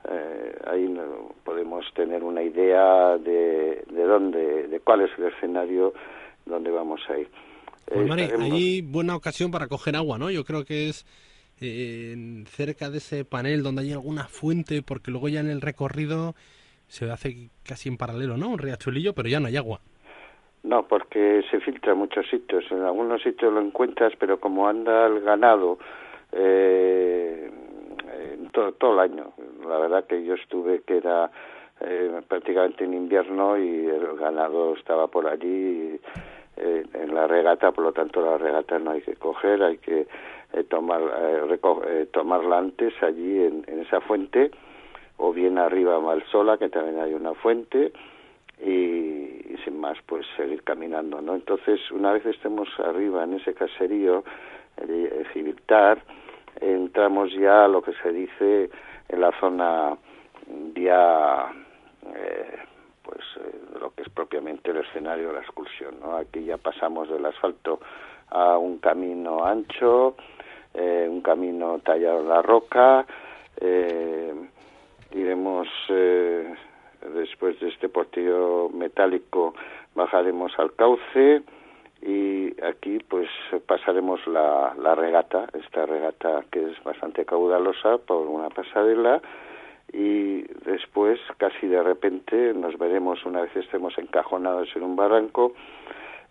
eh, 0.10 0.58
ahí 0.66 0.98
podemos 1.44 1.86
tener 1.94 2.24
una 2.24 2.42
idea 2.42 3.18
de, 3.18 3.84
de 3.88 4.04
dónde, 4.04 4.68
de 4.68 4.80
cuál 4.80 5.02
es 5.02 5.12
el 5.20 5.26
escenario 5.26 5.94
donde 6.46 6.72
vamos 6.72 7.02
a 7.10 7.20
ir. 7.20 7.30
Pues 7.92 8.08
Mari, 8.08 8.24
hay 8.40 8.82
buena 8.82 9.16
ocasión 9.16 9.52
para 9.52 9.68
coger 9.68 9.96
agua, 9.96 10.18
¿no? 10.18 10.30
Yo 10.30 10.44
creo 10.44 10.64
que 10.64 10.90
es 10.90 11.06
eh, 11.60 12.44
cerca 12.48 12.90
de 12.90 12.98
ese 12.98 13.26
panel 13.26 13.64
donde 13.64 13.82
hay 13.82 13.92
alguna 13.94 14.26
fuente, 14.26 14.82
porque 14.82 15.12
luego 15.12 15.28
ya 15.28 15.40
en 15.40 15.50
el 15.50 15.62
recorrido 15.62 16.36
se 16.88 17.10
hace 17.10 17.50
casi 17.64 17.90
en 17.90 17.98
paralelo, 17.98 18.38
¿no? 18.38 18.50
Un 18.50 18.60
riachuelillo, 18.60 19.14
pero 19.14 19.30
ya 19.30 19.40
no 19.40 19.48
hay 19.48 19.58
agua. 19.58 19.80
No, 20.64 20.88
porque 20.88 21.42
se 21.50 21.60
filtra 21.62 21.94
en 21.94 22.00
muchos 22.00 22.28
sitios. 22.30 22.66
En 22.72 22.84
algunos 22.84 23.22
sitios 23.24 23.54
lo 23.54 23.62
encuentras, 23.62 24.14
pero 24.20 24.40
como 24.40 24.68
anda 24.68 25.08
el 25.08 25.22
ganado 25.22 25.80
eh, 26.32 27.50
todo, 28.52 28.74
todo 28.74 28.94
el 28.94 29.12
año. 29.12 29.34
La 29.68 29.78
verdad 29.78 30.06
que 30.06 30.24
yo 30.24 30.36
estuve 30.36 30.82
que 30.82 30.98
era 30.98 31.32
eh, 31.82 32.22
prácticamente 32.28 32.84
en 32.84 32.94
invierno 32.94 33.58
y 33.58 33.86
el 33.86 34.18
ganado 34.18 34.76
estaba 34.76 35.08
por 35.08 35.28
allí 35.28 36.00
eh, 36.60 36.84
en 36.94 37.16
la 37.16 37.26
regata, 37.26 37.72
por 37.72 37.86
lo 37.86 37.94
tanto 37.94 38.22
la 38.22 38.38
regata 38.38 38.78
no 38.80 38.92
hay 38.92 39.02
que 39.02 39.16
coger, 39.16 39.64
hay 39.64 39.78
que 39.78 40.08
eh, 40.54 40.64
tomar, 40.66 41.02
eh, 41.02 42.08
tomarla 42.12 42.58
antes 42.58 42.94
allí 43.02 43.46
en, 43.46 43.64
esa 43.80 44.02
fuente 44.02 44.52
o 45.18 45.32
bien 45.32 45.58
arriba 45.58 45.96
a 45.96 46.00
Malsola, 46.00 46.58
que 46.58 46.70
también 46.70 47.00
hay 47.00 47.14
una 47.14 47.34
fuente 47.34 47.94
y, 48.62 49.56
sin 49.64 49.80
más 49.80 49.98
pues 50.06 50.26
seguir 50.36 50.64
caminando 50.64 51.22
no 51.22 51.36
entonces 51.36 51.80
una 51.92 52.14
vez 52.14 52.26
estemos 52.26 52.68
arriba 52.80 53.24
en 53.24 53.36
ese 53.36 53.54
caserío 53.54 54.24
de 54.86 55.26
Civiltar 55.34 56.02
entramos 56.60 57.32
ya 57.34 57.66
a 57.66 57.68
lo 57.68 57.82
que 57.82 57.94
se 58.04 58.12
dice 58.12 58.70
en 59.10 59.22
la 59.22 59.32
zona 59.40 59.98
ya 60.76 61.52
eh, 62.16 62.58
pues 63.20 63.46
eh, 63.46 63.60
lo 63.82 63.92
que 63.92 64.04
es 64.04 64.10
propiamente 64.10 64.72
el 64.72 64.78
escenario 64.78 65.28
de 65.28 65.34
la 65.34 65.40
excursión 65.42 66.00
no 66.00 66.16
aquí 66.16 66.46
ya 66.46 66.58
pasamos 66.58 67.10
del 67.10 67.26
asfalto 67.26 67.80
a 68.30 68.58
un 68.58 68.78
camino 68.78 69.46
ancho 69.46 70.16
eh, 70.74 71.06
un 71.10 71.22
camino 71.22 71.80
tallado 71.80 72.22
en 72.22 72.30
la 72.30 72.42
roca 72.42 73.06
eh, 73.60 74.34
iremos 75.12 75.68
después 77.14 77.60
de 77.60 77.70
este 77.70 77.90
portillo 77.90 78.70
metálico 78.70 79.54
bajaremos 79.96 80.58
al 80.58 80.74
cauce 80.76 81.42
y 82.02 82.56
aquí 82.64 83.00
pues 83.00 83.28
pasaremos 83.66 84.26
la, 84.28 84.74
la 84.82 84.96
regata, 84.96 85.48
esta 85.54 85.86
regata 85.86 86.46
que 86.52 86.64
es 86.72 86.84
bastante 86.84 87.26
caudalosa 87.26 87.98
por 87.98 88.28
una 88.28 88.50
pasarela 88.50 89.22
y 89.92 90.44
después 90.66 91.20
casi 91.38 91.68
de 91.68 91.82
repente 91.82 92.54
nos 92.54 92.78
veremos 92.78 93.26
una 93.26 93.42
vez 93.42 93.56
estemos 93.56 93.98
encajonados 93.98 94.70
en 94.76 94.84
un 94.84 94.96
barranco 94.96 95.54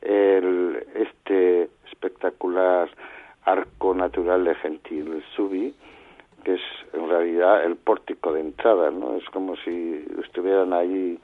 el, 0.01 0.87
este 0.95 1.69
espectacular 1.91 2.89
arco 3.45 3.95
natural 3.95 4.45
de 4.45 4.55
Gentil 4.57 5.25
Subi 5.35 5.75
que 6.45 6.55
es 6.55 6.61
en 6.93 7.09
realidad 7.09 7.65
el 7.65 7.77
pórtico 7.77 8.33
de 8.33 8.41
entrada, 8.41 8.91
¿no? 8.91 9.17
Es 9.17 9.25
como 9.31 9.57
si 9.57 10.05
estuvieran 10.23 10.73
ahí, 10.73 11.19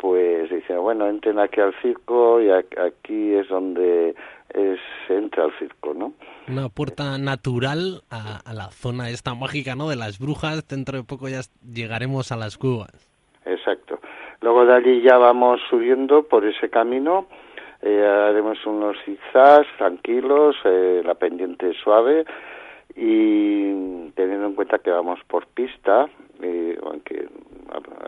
pues 0.00 0.50
dicen, 0.50 0.80
bueno, 0.80 1.06
entren 1.06 1.38
aquí 1.38 1.60
al 1.60 1.74
circo 1.82 2.40
y 2.40 2.50
aquí 2.50 3.34
es 3.34 3.48
donde 3.48 4.14
es, 4.48 4.80
entra 5.08 5.44
al 5.44 5.52
circo, 5.58 5.92
¿no? 5.92 6.14
Una 6.48 6.68
puerta 6.70 7.18
natural 7.18 8.02
a, 8.10 8.52
la 8.52 8.70
zona 8.70 9.10
esta 9.10 9.34
mágica, 9.34 9.74
¿no? 9.74 9.88
De 9.88 9.96
las 9.96 10.18
brujas, 10.18 10.66
dentro 10.66 10.96
de 10.96 11.04
poco 11.04 11.28
ya 11.28 11.40
llegaremos 11.62 12.32
a 12.32 12.36
las 12.36 12.56
cuevas. 12.56 13.10
Exacto. 13.44 14.00
Luego 14.40 14.64
de 14.64 14.74
allí 14.74 15.02
ya 15.02 15.18
vamos 15.18 15.60
subiendo 15.68 16.26
por 16.26 16.46
ese 16.46 16.70
camino, 16.70 17.26
eh, 17.82 18.02
haremos 18.02 18.64
unos 18.64 18.96
zigzags 19.04 19.68
tranquilos, 19.76 20.56
eh, 20.64 21.02
la 21.04 21.14
pendiente 21.14 21.74
suave, 21.74 22.24
y 22.96 24.10
teniendo 24.10 24.46
en 24.46 24.54
cuenta 24.54 24.78
que 24.78 24.90
vamos 24.90 25.20
por 25.26 25.46
pista, 25.46 26.08
eh, 26.42 26.78
aunque 26.82 27.28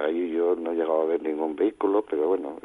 ahí 0.00 0.32
yo 0.32 0.56
no 0.56 0.72
he 0.72 0.74
llegado 0.74 1.02
a 1.02 1.06
ver 1.06 1.22
ningún 1.22 1.54
vehículo, 1.56 2.04
pero 2.08 2.28
bueno, 2.28 2.56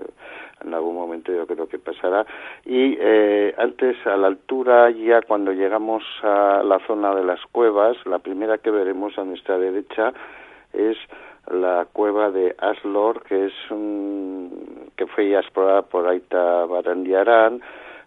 en 0.65 0.73
algún 0.73 0.95
momento 0.95 1.31
yo 1.31 1.45
creo 1.45 1.67
que 1.67 1.79
pasará. 1.79 2.25
Y 2.65 2.97
eh, 2.99 3.53
antes, 3.57 3.95
a 4.05 4.17
la 4.17 4.27
altura, 4.27 4.89
ya 4.91 5.21
cuando 5.21 5.51
llegamos 5.51 6.03
a 6.23 6.61
la 6.63 6.79
zona 6.87 7.13
de 7.15 7.23
las 7.23 7.39
cuevas, 7.51 7.97
la 8.05 8.19
primera 8.19 8.57
que 8.57 8.71
veremos 8.71 9.17
a 9.17 9.23
nuestra 9.23 9.57
derecha 9.57 10.13
es 10.73 10.97
la 11.51 11.87
cueva 11.91 12.31
de 12.31 12.55
Aslor, 12.57 13.23
que 13.23 13.45
es 13.45 13.53
un, 13.69 14.91
que 14.95 15.07
fue 15.07 15.29
ya 15.29 15.39
explorada 15.39 15.83
por 15.83 16.07
Aita 16.07 16.65
Barandiarán. 16.65 17.61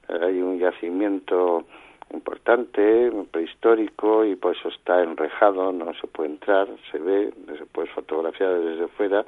Hay 0.09 0.43
un 0.43 0.59
yacimiento 0.59 1.64
importante, 2.12 3.11
prehistórico 3.31 4.25
y 4.25 4.37
por 4.37 4.57
eso 4.57 4.69
está 4.69 5.02
enrejado, 5.02 5.73
no 5.73 5.93
se 5.95 6.07
puede 6.07 6.31
entrar, 6.31 6.69
se 6.90 6.99
ve, 6.99 7.33
se 7.59 7.67
puede 7.67 7.88
fotografiar 7.88 8.61
desde 8.61 8.88
fuera, 8.88 9.25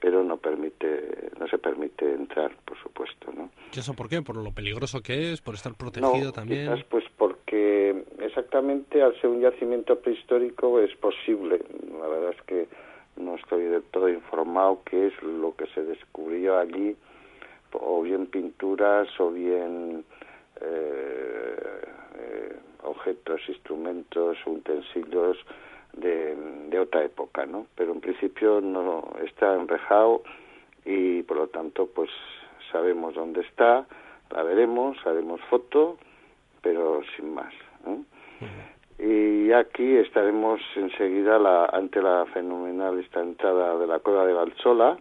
pero 0.00 0.24
no 0.24 0.36
permite, 0.36 1.30
no 1.38 1.46
se 1.48 1.58
permite 1.58 2.12
entrar, 2.12 2.50
por 2.64 2.78
supuesto, 2.78 3.32
¿no? 3.36 3.50
¿Y 3.74 3.78
eso 3.78 3.94
por 3.94 4.08
qué? 4.08 4.22
¿Por 4.22 4.36
lo 4.36 4.52
peligroso 4.52 5.00
que 5.02 5.32
es? 5.32 5.40
¿Por 5.40 5.54
estar 5.54 5.74
protegido 5.74 6.26
no, 6.26 6.32
también? 6.32 6.72
Quizás 6.72 6.84
pues 6.88 7.04
porque 7.16 8.04
exactamente 8.18 9.02
al 9.02 9.18
ser 9.20 9.30
un 9.30 9.40
yacimiento 9.40 9.98
prehistórico 9.98 10.80
es 10.80 10.94
posible. 10.96 11.60
La 12.00 12.08
verdad 12.08 12.34
es 12.36 12.42
que 12.42 12.68
no 13.16 13.36
estoy 13.36 13.64
del 13.64 13.82
todo 13.84 14.08
informado 14.08 14.80
qué 14.84 15.08
es 15.08 15.22
lo 15.22 15.54
que 15.54 15.66
se 15.68 15.82
descubrió 15.82 16.58
allí, 16.58 16.96
o 17.72 18.02
bien 18.02 18.26
pinturas 18.26 19.08
o 19.20 19.30
bien 19.30 20.04
objetos, 23.00 23.40
instrumentos, 23.48 24.36
utensilios 24.46 25.38
de, 25.94 26.36
de, 26.68 26.78
otra 26.78 27.04
época, 27.04 27.46
¿no? 27.46 27.66
Pero 27.74 27.92
en 27.92 28.00
principio 28.00 28.60
no 28.60 29.10
está 29.24 29.54
enrejado 29.54 30.22
y 30.84 31.22
por 31.22 31.38
lo 31.38 31.48
tanto 31.48 31.86
pues 31.86 32.10
sabemos 32.70 33.14
dónde 33.14 33.40
está, 33.40 33.86
la 34.30 34.42
veremos, 34.42 34.96
haremos 35.06 35.40
foto, 35.48 35.98
pero 36.62 37.02
sin 37.16 37.34
más. 37.34 37.52
Y 38.98 39.50
aquí 39.52 39.96
estaremos 39.96 40.60
enseguida 40.76 41.38
la, 41.38 41.64
ante 41.66 42.02
la 42.02 42.26
fenomenal 42.26 42.98
esta 43.00 43.20
entrada 43.20 43.78
de 43.78 43.86
la 43.86 43.98
cueva 44.00 44.26
de 44.26 44.34
Valsola, 44.34 44.98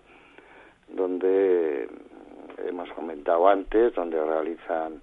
donde 0.88 1.90
hemos 2.66 2.90
comentado 2.94 3.48
antes, 3.48 3.94
donde 3.94 4.24
realizan 4.24 5.02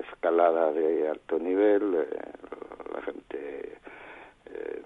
escalada 0.00 0.72
de 0.72 1.08
alto 1.08 1.38
nivel, 1.38 1.94
eh, 1.94 2.06
la 2.94 3.02
gente 3.02 3.78
eh, 4.46 4.82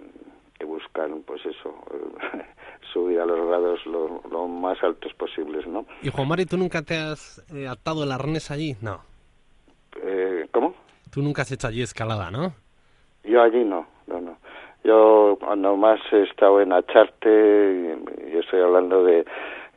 que 0.59 0.65
buscan, 0.65 1.23
pues 1.27 1.45
eso, 1.47 1.75
subir 2.93 3.21
a 3.21 3.27
los 3.27 3.47
grados 3.47 3.85
lo, 3.87 4.49
más 4.49 4.83
altos 4.83 5.13
posibles, 5.15 5.67
¿no? 5.67 5.87
Y 6.03 6.11
Juan 6.11 6.29
Mari, 6.29 6.47
¿tú 6.47 6.57
nunca 6.57 6.83
te 6.83 6.97
has 6.97 7.45
eh, 7.55 7.69
atado 7.69 8.05
el 8.05 8.13
arnés 8.13 8.51
allí? 8.51 8.77
No. 8.81 9.01
¿Cómo? 10.53 10.75
Tú 11.13 11.23
nunca 11.23 11.43
has 11.43 11.53
hecho 11.53 11.69
allí 11.69 11.83
escalada, 11.83 12.31
¿no? 12.31 12.53
Yo 13.25 13.43
allí 13.43 13.65
no, 13.65 13.87
no, 14.07 14.21
no. 14.21 14.39
Yo 14.85 15.37
cuando 15.41 15.77
más 15.77 16.01
he 16.13 16.23
estado 16.23 16.61
en 16.61 16.73
Acharte, 16.73 17.99
y 18.33 18.37
estoy 18.37 18.61
hablando 18.61 19.05
de 19.05 19.25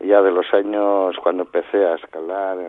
ya 0.06 0.22
de 0.22 0.32
los 0.32 0.52
años 0.54 1.16
cuando 1.22 1.44
empecé 1.44 1.86
a 1.86 1.96
escalar 1.96 2.58
y 2.58 2.66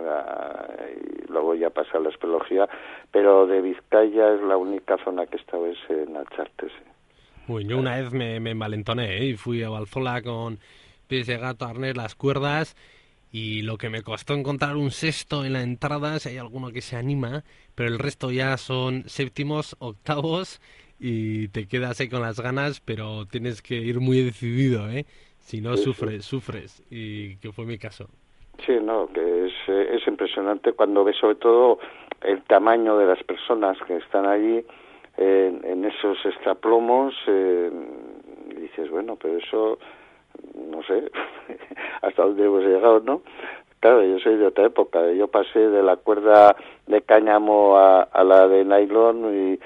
luego 1.33 1.55
ya 1.55 1.71
pasé 1.71 1.97
a 1.97 2.01
la 2.01 2.11
espeleología, 2.11 2.69
pero 3.11 3.47
de 3.47 3.61
Vizcaya 3.61 4.35
es 4.35 4.43
la 4.43 4.57
única 4.57 4.97
zona 5.05 5.27
que 5.27 5.37
he 5.37 5.41
estado 5.41 5.67
es 5.67 5.79
en 5.89 6.17
Acharte. 6.17 6.69
Sí. 6.69 7.67
yo 7.67 7.79
una 7.79 7.97
vez 7.97 8.13
me, 8.13 8.39
me 8.39 8.51
envalentoné 8.51 9.19
¿eh? 9.19 9.25
y 9.27 9.37
fui 9.37 9.63
a 9.63 9.71
Balzola 9.71 10.23
con 10.23 10.59
pies 11.09 11.27
de 11.27 11.39
gato, 11.39 11.65
arnés, 11.65 11.97
las 11.97 12.15
cuerdas 12.15 12.77
y 13.33 13.63
lo 13.63 13.79
que 13.79 13.89
me 13.89 14.03
costó 14.03 14.35
encontrar 14.35 14.77
un 14.77 14.91
sexto 14.91 15.45
en 15.45 15.55
la 15.55 15.63
entrada, 15.63 16.19
si 16.19 16.29
hay 16.29 16.37
alguno 16.37 16.71
que 16.71 16.83
se 16.83 16.97
anima, 16.97 17.45
pero 17.75 17.89
el 17.89 17.99
resto 17.99 18.31
ya 18.31 18.59
son 18.59 19.05
séptimos, 19.09 19.75
octavos 19.79 20.61
y 21.01 21.49
te 21.49 21.67
quedas 21.67 21.99
ahí 21.99 22.09
con 22.09 22.21
las 22.21 22.39
ganas, 22.39 22.81
pero 22.81 23.27
tienes 23.27 23.63
que 23.63 23.77
ir 23.77 24.01
muy 24.01 24.23
decidido, 24.23 24.89
¿eh? 24.91 25.07
Si 25.41 25.61
no, 25.61 25.77
sufres, 25.77 26.25
sufres, 26.25 26.83
y 26.91 27.37
que 27.37 27.51
fue 27.53 27.65
mi 27.65 27.79
caso. 27.79 28.09
Sí, 28.59 28.79
no, 28.81 29.09
que 29.09 29.47
es, 29.47 29.53
eh, 29.69 29.97
es 29.97 30.07
impresionante 30.07 30.73
cuando 30.73 31.05
ves 31.05 31.17
sobre 31.17 31.37
todo 31.37 31.79
el 32.23 32.43
tamaño 32.43 32.97
de 32.97 33.07
las 33.07 33.23
personas 33.25 33.77
que 33.87 33.97
están 33.97 34.27
allí 34.27 34.65
en, 35.17 35.85
esos 35.85 36.25
extraplomos, 36.25 37.15
eh, 37.27 37.71
dices, 38.57 38.91
bueno, 38.91 39.17
pero 39.21 39.37
eso, 39.39 39.79
no 40.55 40.83
sé, 40.85 41.11
hasta 42.03 42.23
dónde 42.25 42.45
hemos 42.45 42.63
llegado, 42.65 43.01
¿no? 43.01 43.23
Claro, 43.81 44.05
yo 44.05 44.17
soy 44.21 44.37
de 44.37 44.47
otra 44.47 44.67
época. 44.67 45.11
Yo 45.11 45.27
pasé 45.27 45.59
de 45.59 45.83
la 45.83 45.97
cuerda 45.97 46.55
de 46.87 47.03
cáñamo 47.03 47.77
a, 47.77 48.03
a 48.03 48.23
la 48.23 48.47
de 48.47 48.65
nylon 48.65 49.25
y, 49.35 49.59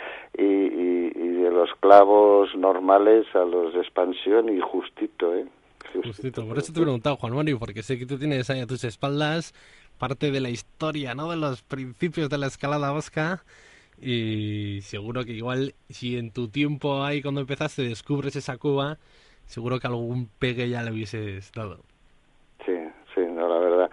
y, 0.43 1.12
y, 1.14 1.28
de 1.43 1.50
los 1.50 1.75
clavos 1.81 2.57
normales 2.57 3.26
a 3.35 3.45
los 3.45 3.75
de 3.75 3.81
expansión 3.81 4.49
y 4.49 4.59
justito, 4.59 5.35
¿eh? 5.35 5.45
Justito. 5.93 6.47
Por 6.47 6.59
eso 6.59 6.73
te 6.73 6.81
he 6.81 6.83
preguntado, 6.83 7.16
Juan 7.16 7.35
Mario, 7.35 7.59
porque 7.59 7.83
sé 7.83 7.99
que 7.99 8.07
tú 8.07 8.19
tienes 8.19 8.49
ahí 8.50 8.61
a 8.61 8.66
tus 8.66 8.85
espaldas 8.85 9.55
parte 9.99 10.31
de 10.31 10.40
la 10.40 10.50
historia, 10.50 11.14
¿no? 11.14 11.31
De 11.31 11.37
los 11.37 11.62
principios 11.62 12.28
de 12.28 12.38
la 12.38 12.47
escalada 12.47 12.90
vasca. 12.93 13.43
Y 14.00 14.81
seguro 14.83 15.25
que 15.25 15.33
igual, 15.33 15.75
si 15.88 16.19
en 16.19 16.31
tu 16.31 16.49
tiempo 16.49 17.02
ahí 17.02 17.23
cuando 17.23 17.40
empezaste 17.40 17.83
descubres 17.83 18.37
esa 18.37 18.59
cuba, 18.59 18.99
seguro 19.47 19.81
que 19.81 19.87
algún 19.87 20.28
pegue 20.38 20.69
ya 20.69 20.83
le 20.83 20.93
hubieses 20.93 21.50
dado. 21.52 21.81
Sí, 22.64 22.75
sí, 23.14 23.23
no, 23.31 23.49
la 23.49 23.59
verdad. 23.59 23.90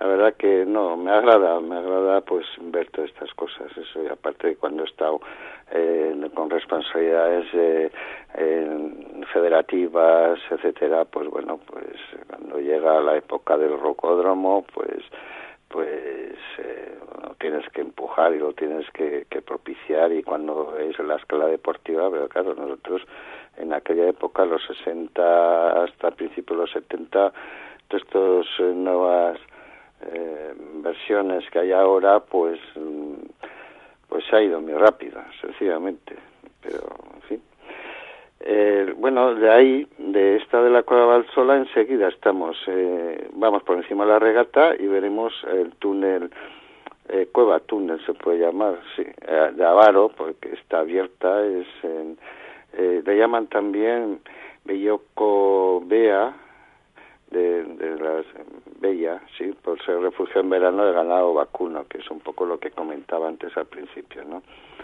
La 0.00 0.06
verdad 0.06 0.34
que 0.34 0.66
no, 0.66 0.96
me 0.96 1.12
agrada, 1.12 1.60
me 1.60 1.76
agrada 1.76 2.20
pues 2.22 2.44
ver 2.60 2.90
todas 2.90 3.10
estas 3.10 3.32
cosas, 3.34 3.70
eso, 3.76 4.02
y 4.02 4.08
aparte 4.08 4.48
de 4.48 4.56
cuando 4.56 4.82
he 4.82 4.86
estado 4.86 5.20
eh, 5.70 6.30
con 6.34 6.50
responsabilidades 6.50 7.46
eh, 7.54 7.90
federativas, 9.32 10.38
etcétera, 10.50 11.04
pues 11.04 11.28
bueno, 11.28 11.60
pues 11.66 11.96
cuando 12.28 12.58
llega 12.58 13.00
la 13.00 13.16
época 13.16 13.56
del 13.56 13.78
rocódromo, 13.78 14.64
pues 14.74 15.02
pues 15.74 16.36
eh, 16.58 16.98
lo 17.20 17.34
tienes 17.34 17.68
que 17.70 17.80
empujar 17.80 18.32
y 18.32 18.38
lo 18.38 18.52
tienes 18.52 18.88
que, 18.92 19.26
propiciar 19.44 20.12
y 20.12 20.22
cuando 20.22 20.76
es 20.78 20.96
la 21.00 21.16
escala 21.16 21.46
deportiva, 21.46 22.08
pero 22.10 22.28
claro, 22.28 22.54
nosotros 22.54 23.02
en 23.56 23.72
aquella 23.72 24.08
época, 24.08 24.44
los 24.44 24.64
60 24.64 25.82
hasta 25.82 26.08
el 26.08 26.14
principio 26.14 26.54
de 26.54 26.62
los 26.62 26.70
70, 26.70 27.32
todas 27.88 28.46
estas 28.46 28.74
nuevas 28.74 29.38
eh, 30.12 30.54
versiones 30.82 31.48
que 31.50 31.60
hay 31.60 31.72
ahora, 31.72 32.20
pues 32.20 32.58
mm, 32.76 33.14
pues 34.08 34.24
ha 34.32 34.40
ido 34.42 34.60
muy 34.60 34.74
rápido, 34.74 35.20
sencillamente. 35.40 36.14
Pero, 36.62 36.80
en 37.14 37.22
fin. 37.22 37.42
Eh, 38.40 38.94
bueno, 38.96 39.34
de 39.34 39.50
ahí, 39.50 39.88
de 39.98 40.36
esta 40.36 40.62
de 40.62 40.70
la 40.70 40.82
Cueva 40.82 41.06
Valsola, 41.06 41.56
enseguida 41.56 42.08
estamos, 42.08 42.56
eh, 42.66 43.28
vamos 43.32 43.62
por 43.62 43.76
encima 43.76 44.04
de 44.04 44.10
la 44.10 44.18
regata 44.18 44.74
y 44.78 44.86
veremos 44.86 45.32
el 45.50 45.72
túnel, 45.76 46.30
eh, 47.08 47.28
Cueva 47.32 47.60
Túnel 47.60 48.04
se 48.06 48.14
puede 48.14 48.38
llamar, 48.38 48.78
sí, 48.96 49.02
eh, 49.02 49.50
de 49.54 49.64
Avaro, 49.64 50.10
porque 50.16 50.52
está 50.54 50.80
abierta, 50.80 51.44
es 51.44 51.66
en, 51.82 52.18
eh, 52.72 53.02
le 53.04 53.18
llaman 53.18 53.46
también 53.48 54.20
Belloco 54.64 55.82
Bea, 55.84 56.34
de, 57.34 57.64
de 57.64 57.96
las 58.00 58.24
Bella, 58.80 59.20
sí, 59.36 59.52
por 59.62 59.82
ser 59.84 59.98
refugio 60.00 60.40
en 60.40 60.50
verano 60.50 60.84
de 60.84 60.92
ganado 60.92 61.34
vacuno, 61.34 61.84
que 61.88 61.98
es 61.98 62.10
un 62.10 62.20
poco 62.20 62.44
lo 62.44 62.58
que 62.58 62.70
comentaba 62.70 63.28
antes 63.28 63.56
al 63.56 63.66
principio, 63.66 64.24
¿no? 64.24 64.42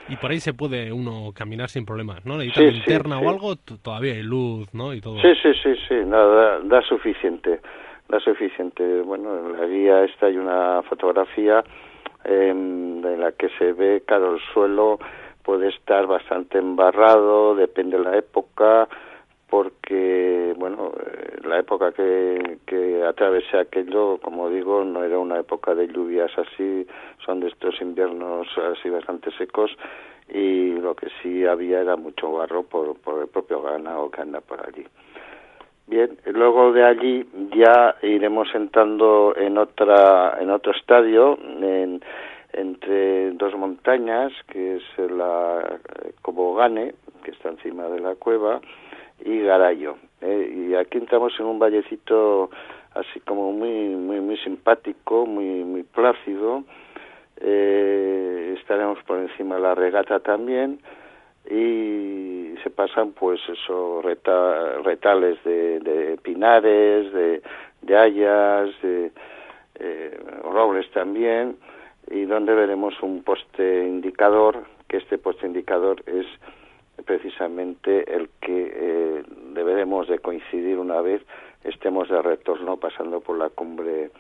Y 0.09 0.17
por 0.17 0.31
ahí 0.31 0.41
se 0.41 0.55
puede 0.55 0.93
uno 0.93 1.33
caminar 1.35 1.69
sin 1.69 1.85
problemas, 1.85 2.25
¿no? 2.25 2.39
Necesita 2.39 2.63
linterna 2.63 3.19
o 3.21 3.29
algo, 3.29 3.57
todavía 3.57 4.15
hay 4.15 4.23
luz, 4.23 4.73
¿no? 4.73 4.93
Y 4.95 5.01
todo. 5.01 5.21
Sí, 5.21 5.35
sí, 5.43 5.53
sí, 5.63 5.75
sí, 5.89 5.95
no, 6.07 6.27
da, 6.63 6.83
suficiente, 6.83 7.61
da 8.09 8.19
suficiente. 8.21 9.03
Bueno, 9.03 9.39
en 9.39 9.61
la 9.61 9.67
guía 9.67 10.05
esta 10.05 10.27
hay 10.27 10.37
una 10.37 10.83
fotografía 10.83 11.63
en, 12.25 13.03
en 13.05 13.21
la 13.21 13.33
que 13.33 13.49
se 13.59 13.73
ve, 13.73 14.03
claro, 14.07 14.35
el 14.35 14.41
suelo 14.53 14.99
puede 15.43 15.69
estar 15.69 16.07
bastante 16.07 16.59
embarrado, 16.59 17.55
depende 17.55 17.99
de 17.99 18.05
la 18.05 18.17
época, 18.17 18.89
porque, 19.51 20.55
bueno, 20.57 20.93
eh, 21.05 21.39
la 21.45 21.59
época 21.59 21.93
que, 21.93 23.03
atravesé 23.07 23.59
aquello, 23.59 24.19
como 24.23 24.49
digo, 24.49 24.85
no 24.85 25.03
era 25.03 25.19
una 25.19 25.41
época 25.41 25.75
de 25.75 25.89
lluvias 25.89 26.31
así, 26.39 26.87
son 27.27 27.41
de 27.41 27.49
estos 27.49 27.81
inviernos 27.81 28.47
así 28.57 28.89
bastante 28.89 29.33
secos 29.33 29.77
y 30.29 30.73
lo 30.75 30.95
que 30.95 31.09
sí 31.21 31.45
había 31.45 31.81
era 31.81 31.97
mucho 31.97 32.31
barro 32.31 32.63
por, 32.63 32.97
por 33.01 33.21
el 33.21 33.29
propio 33.29 33.63
ganado 33.63 34.11
que 34.11 34.21
anda 34.21 34.41
por 34.41 34.65
allí. 34.65 34.87
Bien, 35.89 36.17
luego 36.27 36.73
de 36.73 36.85
allí 36.85 37.27
ya 37.57 37.97
iremos 38.03 38.49
entrando 38.55 39.35
en 39.37 39.59
otra 39.59 40.39
en 40.41 40.51
otro 40.51 40.71
estadio 40.71 41.37
en, 41.43 42.01
entre 42.53 43.33
dos 43.33 43.57
montañas 43.57 44.33
que 44.47 44.77
es 44.77 45.11
la 45.11 45.81
Cobogane 46.23 46.95
que 47.25 47.33
está 47.33 47.49
encima 47.49 47.89
de 47.89 47.99
la 47.99 48.15
cueva 48.15 48.61
y 49.25 49.41
Garayo. 49.41 49.97
Eh, 50.21 50.69
y 50.71 50.75
aquí 50.75 50.99
entramos 50.99 51.33
en 51.39 51.47
un 51.47 51.59
vallecito 51.59 52.51
así 52.95 53.21
como 53.21 53.53
muy 53.53 53.89
muy 53.97 54.21
muy 54.21 54.37
simpático, 54.39 55.27
muy 55.27 55.65
muy 55.65 55.83
plácido. 55.83 56.65
Eh, 57.41 58.55
estaremos 58.59 59.03
por 59.05 59.19
encima 59.19 59.57
de 59.57 59.63
la 59.63 59.75
regata 59.75 60.21
también 60.21 60.81
y 61.49 62.55
se 62.63 62.71
pasan 62.71 63.13
pues 63.13 63.41
eso 63.49 64.03
retales 64.03 65.43
de, 65.45 65.81
de, 65.81 66.19
pinares, 66.19 67.11
de, 67.13 67.43
de 67.81 67.97
hayas, 67.97 68.71
de 68.83 69.11
eh, 69.77 70.19
robles 70.45 70.91
también 70.91 71.57
y 72.11 72.25
donde 72.25 72.55
veremos 72.55 72.95
un 73.03 73.23
poste 73.23 73.87
indicador 73.87 74.65
que 74.89 74.99
este 74.99 75.17
poste 75.17 75.47
indicador 75.47 76.03
es 76.07 76.27
precisamente 77.03 78.15
el 78.15 78.31
que 78.41 78.73
eh, 78.73 79.23
deberemos 79.55 80.09
de 80.09 80.19
coincidir 80.19 80.79
una 80.79 81.01
vez 81.01 81.23
estemos 81.65 82.09
de 82.09 82.23
retorno 82.23 82.77
pasando 82.77 83.21
por 83.21 83.39
la 83.39 83.51
cumbre 83.51 84.11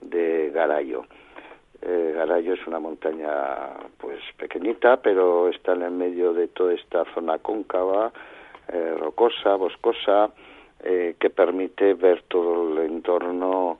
de 0.00 0.50
Garayo. 0.50 1.04
Eh, 1.82 2.12
Garayo 2.14 2.54
es 2.54 2.66
una 2.66 2.80
montaña 2.80 3.30
pues 3.98 4.20
pequeñita, 4.38 4.98
pero 4.98 5.48
está 5.48 5.72
en 5.72 5.82
el 5.82 5.90
medio 5.90 6.32
de 6.32 6.48
toda 6.48 6.72
esta 6.72 7.04
zona 7.14 7.38
cóncava, 7.38 8.12
eh, 8.68 8.94
rocosa, 8.98 9.56
boscosa, 9.56 10.30
eh, 10.82 11.16
que 11.18 11.30
permite 11.30 11.94
ver 11.94 12.22
todo 12.28 12.72
el 12.72 12.90
entorno 12.90 13.78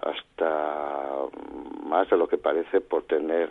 hasta 0.00 1.26
más 1.84 2.08
de 2.10 2.16
lo 2.16 2.26
que 2.26 2.38
parece 2.38 2.80
por 2.80 3.04
tener, 3.04 3.50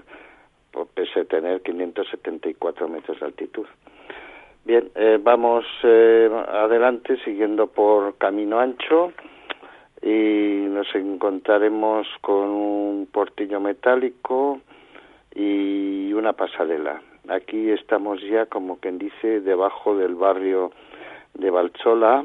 por 0.72 0.88
pese 0.88 1.26
tener 1.26 1.62
574 1.62 2.88
metros 2.88 3.20
de 3.20 3.26
altitud. 3.26 3.68
Bien, 4.64 4.92
eh, 4.94 5.18
vamos 5.20 5.66
eh, 5.82 6.30
adelante 6.48 7.18
siguiendo 7.26 7.66
por 7.66 8.16
Camino 8.20 8.60
Ancho 8.60 9.12
y 10.04 10.66
nos 10.70 10.88
encontraremos 10.94 12.06
con 12.22 12.50
un 12.50 13.08
portillo 13.12 13.60
metálico 13.60 14.62
y 15.34 16.14
una 16.14 16.34
pasarela. 16.34 17.02
Aquí 17.28 17.72
estamos 17.72 18.22
ya, 18.22 18.46
como 18.46 18.78
quien 18.78 19.00
dice, 19.00 19.42
debajo 19.42 19.98
del 19.98 20.14
barrio 20.14 20.72
de 21.34 21.50
Valchola 21.50 22.24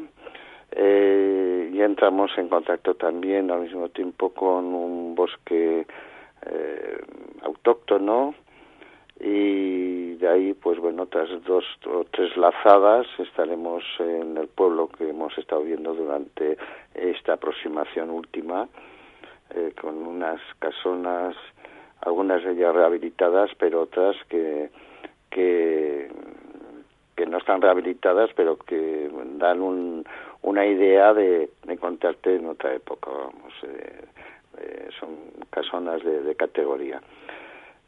eh, 0.72 1.70
y 1.72 1.80
entramos 1.80 2.30
en 2.36 2.48
contacto 2.48 2.96
también 2.96 3.50
al 3.50 3.62
mismo 3.62 3.88
tiempo 3.88 4.28
con 4.34 4.74
un 4.74 5.14
bosque 5.14 5.86
eh, 6.44 7.00
autóctono 7.40 8.34
y 9.20 10.14
de 10.14 10.28
ahí 10.28 10.54
pues 10.54 10.78
bueno 10.78 11.04
otras 11.04 11.28
dos 11.44 11.64
o 11.86 12.04
tres 12.10 12.36
lazadas 12.36 13.06
estaremos 13.18 13.82
en 13.98 14.36
el 14.36 14.48
pueblo 14.48 14.88
que 14.88 15.08
hemos 15.08 15.36
estado 15.38 15.62
viendo 15.62 15.94
durante 15.94 16.58
esta 16.94 17.34
aproximación 17.34 18.10
última 18.10 18.68
eh, 19.54 19.72
con 19.80 19.96
unas 20.06 20.40
casonas 20.58 21.34
algunas 22.02 22.44
de 22.44 22.52
ellas 22.52 22.74
rehabilitadas 22.74 23.50
pero 23.58 23.82
otras 23.82 24.16
que 24.28 24.70
que 27.16 27.26
no 27.26 27.38
están 27.38 27.62
rehabilitadas, 27.62 28.30
pero 28.36 28.58
que 28.58 29.10
dan 29.38 29.60
un, 29.62 30.04
una 30.42 30.66
idea 30.66 31.14
de 31.14 31.48
encontrarte 31.66 32.36
en 32.36 32.46
otra 32.46 32.74
época, 32.74 33.10
vamos, 33.10 33.52
eh, 33.62 34.04
eh, 34.58 34.88
son 35.00 35.16
casonas 35.50 36.04
de, 36.04 36.22
de 36.22 36.34
categoría. 36.36 37.00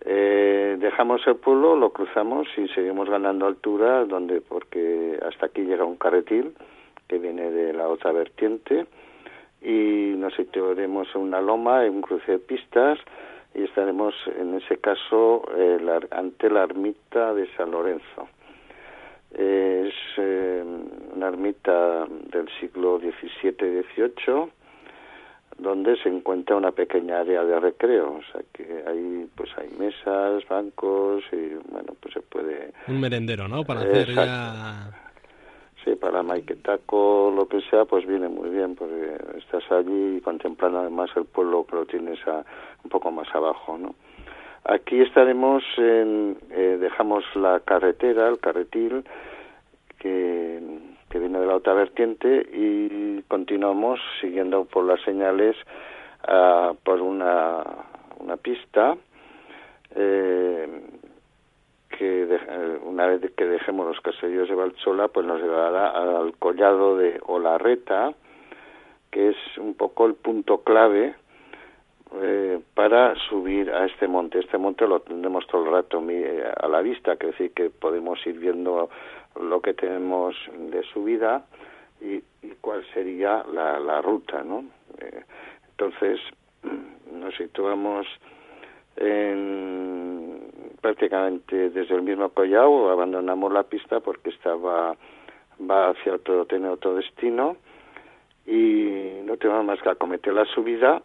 Eh, 0.05 0.77
dejamos 0.79 1.27
el 1.27 1.37
pueblo, 1.37 1.77
lo 1.77 1.91
cruzamos 1.91 2.47
y 2.57 2.69
seguimos 2.69 3.11
ganando 3.11 3.47
altura, 3.47 4.05
donde 4.05 4.41
porque 4.41 5.19
hasta 5.27 5.47
aquí 5.47 5.63
llega 5.63 5.85
un 5.85 5.97
carretil 5.97 6.55
que 7.09 7.19
viene 7.19 7.51
de 7.51 7.73
la 7.73 7.89
otra 7.89 8.13
vertiente 8.13 8.87
y 9.61 10.15
nos 10.17 10.35
situaremos 10.35 11.09
en 11.15 11.23
una 11.23 11.41
loma, 11.41 11.85
en 11.85 11.97
un 11.97 12.03
cruce 12.03 12.33
de 12.33 12.39
pistas 12.39 12.99
y 13.55 13.65
estaremos 13.65 14.15
en 14.39 14.55
ese 14.55 14.79
caso 14.79 15.43
eh, 15.57 15.79
ante 16.11 16.51
la 16.51 16.63
ermita 16.63 17.35
de 17.35 17.49
San 17.57 17.73
Lorenzo. 17.73 18.29
es 19.33 19.95
eh, 20.17 20.65
una 21.15 21.29
ermita 21.29 22.07
del 22.31 22.49
siglo 22.61 23.01
XVII-XVIII 23.01 24.58
donde 25.59 25.97
se 25.97 26.09
encuentra 26.09 26.57
una 26.57 26.71
pequeña 26.71 27.21
área 27.21 27.45
de 27.45 27.59
recreo, 27.59 28.19
o 28.19 28.33
sea 28.33 28.43
que 28.53 28.85
ahí 28.87 29.29
pues 29.35 29.51
hay 29.59 29.69
mesas, 29.79 30.47
bancos 30.49 31.25
y 31.33 31.55
bueno 31.71 31.95
pues 32.01 32.15
se 32.15 32.21
puede 32.21 32.73
un 32.87 33.01
merendero, 33.01 33.49
¿no? 33.49 33.65
Para 33.65 33.81
hacer 33.81 34.15
ya 34.15 34.91
sí 35.85 35.97
para 35.97 36.23
maiketako 36.23 37.33
lo 37.35 37.49
que 37.49 37.61
sea 37.63 37.85
pues 37.85 38.07
viene 38.07 38.29
muy 38.29 38.51
bien 38.51 38.77
porque 38.77 39.19
estás 39.37 39.71
allí 39.73 40.21
contemplando 40.21 40.81
además 40.81 41.11
el 41.17 41.25
pueblo 41.25 41.67
que 41.67 41.77
lo 41.77 41.87
tienes 41.87 42.19
a, 42.29 42.45
un 42.85 42.91
poco 42.91 43.11
más 43.11 43.29
abajo, 43.35 43.77
¿no? 43.77 43.95
Aquí 44.65 45.01
estaremos 45.01 45.63
en, 45.79 46.37
eh, 46.51 46.77
dejamos 46.79 47.25
la 47.35 47.61
carretera, 47.61 48.29
el 48.29 48.39
carretil 48.39 49.05
que 49.99 50.61
que 51.11 51.19
viene 51.19 51.39
de 51.41 51.47
la 51.47 51.57
otra 51.57 51.75
vertiente 51.75 52.47
y 52.53 53.23
continuamos 53.29 54.01
siguiendo 54.21 54.65
por 54.65 54.85
las 54.85 55.01
señales 55.03 55.57
uh, 56.29 56.75
por 56.85 57.01
una, 57.01 57.63
una 58.19 58.37
pista 58.37 58.97
eh, 59.95 60.83
que 61.89 62.27
de, 62.27 62.37
eh, 62.37 62.79
una 62.85 63.07
vez 63.07 63.33
que 63.37 63.47
dejemos 63.47 63.87
los 63.87 64.01
caseríos 64.01 64.49
de 64.49 64.55
Valchola 64.55 65.09
pues 65.09 65.27
nos 65.27 65.41
llevará 65.41 65.91
al 65.91 66.37
collado 66.39 66.97
de 66.97 67.21
Olarreta 67.27 68.13
que 69.11 69.31
es 69.31 69.37
un 69.59 69.75
poco 69.75 70.07
el 70.07 70.15
punto 70.15 70.59
clave 70.59 71.15
eh, 72.23 72.61
para 72.75 73.15
subir 73.29 73.71
a 73.71 73.85
este 73.85 74.09
monte. 74.09 74.39
Este 74.39 74.57
monte 74.57 74.87
lo 74.87 75.01
tendremos 75.01 75.47
todo 75.47 75.65
el 75.67 75.73
rato 75.73 76.03
a 76.57 76.69
la 76.69 76.81
vista, 76.81 77.17
que 77.17 77.29
decir 77.29 77.53
que 77.53 77.69
podemos 77.69 78.19
ir 78.27 78.39
viendo 78.39 78.89
lo 79.41 79.61
que 79.61 79.75
tenemos 79.75 80.35
de 80.71 80.83
subida 80.85 81.47
y, 82.01 82.23
cuál 82.61 82.85
sería 82.93 83.45
la, 83.53 83.79
la 83.79 84.01
ruta, 84.01 84.43
¿no? 84.43 84.65
Eh, 85.01 85.25
entonces, 85.71 86.21
nos 87.13 87.35
situamos 87.37 88.07
en, 88.97 90.41
prácticamente 90.81 91.71
desde 91.71 91.95
el 91.95 92.03
mismo 92.03 92.29
collado, 92.31 92.91
abandonamos 92.91 93.53
la 93.53 93.63
pista 93.63 94.01
porque 94.01 94.31
estaba 94.31 94.97
va 95.59 95.91
hacia 95.91 96.15
otro, 96.15 96.47
tiene 96.47 96.69
otro 96.69 96.95
destino 96.95 97.57
y 98.47 99.21
no 99.25 99.37
tenemos 99.37 99.65
más 99.65 99.81
que 99.83 99.91
acometer 99.91 100.33
la 100.33 100.45
subida 100.47 101.03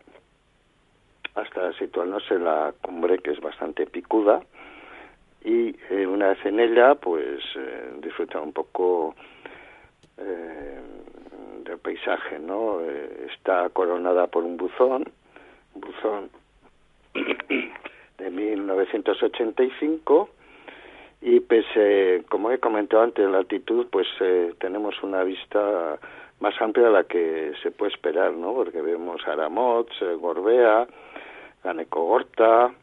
hasta 1.36 1.74
situarnos 1.74 2.24
en 2.32 2.44
la 2.44 2.74
cumbre 2.82 3.18
que 3.20 3.32
es 3.32 3.42
bastante 3.42 3.88
picuda 3.88 4.44
y 5.44 5.76
eh, 5.90 6.08
una 6.08 6.30
vez 6.30 6.46
en 6.46 6.60
ella 6.60 6.96
pues 6.96 7.44
eh, 7.56 7.94
disfrutar 8.02 8.42
un 8.42 8.54
poco 8.54 9.16
eh, 10.18 10.80
del 11.64 11.78
paisaje 11.80 12.40
no 12.40 12.82
eh, 12.82 13.28
está 13.34 13.70
coronada 13.70 14.28
por 14.28 14.44
un 14.44 14.58
buzón 14.58 15.06
buzón 15.76 16.30
de 18.18 18.30
1985 18.30 20.30
y 21.22 21.40
pese 21.42 22.24
como 22.30 22.52
he 22.52 22.60
comentado 22.60 23.04
antes 23.04 23.30
la 23.30 23.40
altitud 23.40 23.88
pues 23.92 24.08
eh, 24.22 24.54
tenemos 24.60 25.02
una 25.04 25.24
vista 25.24 26.00
más 26.40 26.60
amplia 26.62 26.88
de 26.88 26.92
la 26.92 27.04
que 27.04 27.54
se 27.62 27.72
puede 27.72 27.92
esperar 27.92 28.34
no 28.34 28.54
porque 28.54 28.82
vemos 28.82 29.22
Aramots 29.28 30.00
Gorbea 30.20 30.88
Ganecogorta 31.64 32.74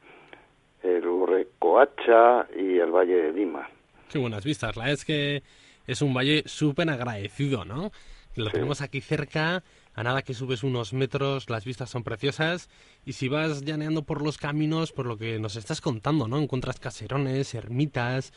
el 0.82 1.06
Urrecoacha 1.06 2.48
y 2.56 2.78
el 2.78 2.90
Valle 2.90 3.16
de 3.16 3.32
Dima. 3.32 3.68
Qué 4.10 4.18
buenas 4.18 4.44
vistas. 4.44 4.76
La 4.76 4.90
es 4.90 5.04
que 5.04 5.42
es 5.86 6.02
un 6.02 6.14
valle 6.14 6.42
súper 6.46 6.88
agradecido, 6.90 7.64
¿no? 7.64 7.90
Lo 8.36 8.46
sí. 8.46 8.52
tenemos 8.52 8.80
aquí 8.80 9.00
cerca, 9.00 9.62
a 9.94 10.02
nada 10.02 10.22
que 10.22 10.34
subes 10.34 10.62
unos 10.62 10.92
metros, 10.92 11.50
las 11.50 11.64
vistas 11.64 11.90
son 11.90 12.04
preciosas 12.04 12.68
y 13.04 13.14
si 13.14 13.28
vas 13.28 13.64
llaneando 13.64 14.02
por 14.02 14.22
los 14.22 14.38
caminos, 14.38 14.92
por 14.92 15.06
lo 15.06 15.16
que 15.16 15.38
nos 15.38 15.56
estás 15.56 15.80
contando, 15.80 16.28
¿no? 16.28 16.38
Encuentras 16.38 16.78
caserones, 16.78 17.54
ermitas, 17.54 18.32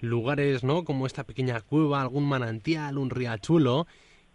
lugares, 0.00 0.64
¿no? 0.64 0.84
Como 0.84 1.06
esta 1.06 1.24
pequeña 1.24 1.60
cueva, 1.60 2.00
algún 2.00 2.26
manantial, 2.26 2.98
un 2.98 3.10
riachuelo, 3.10 3.86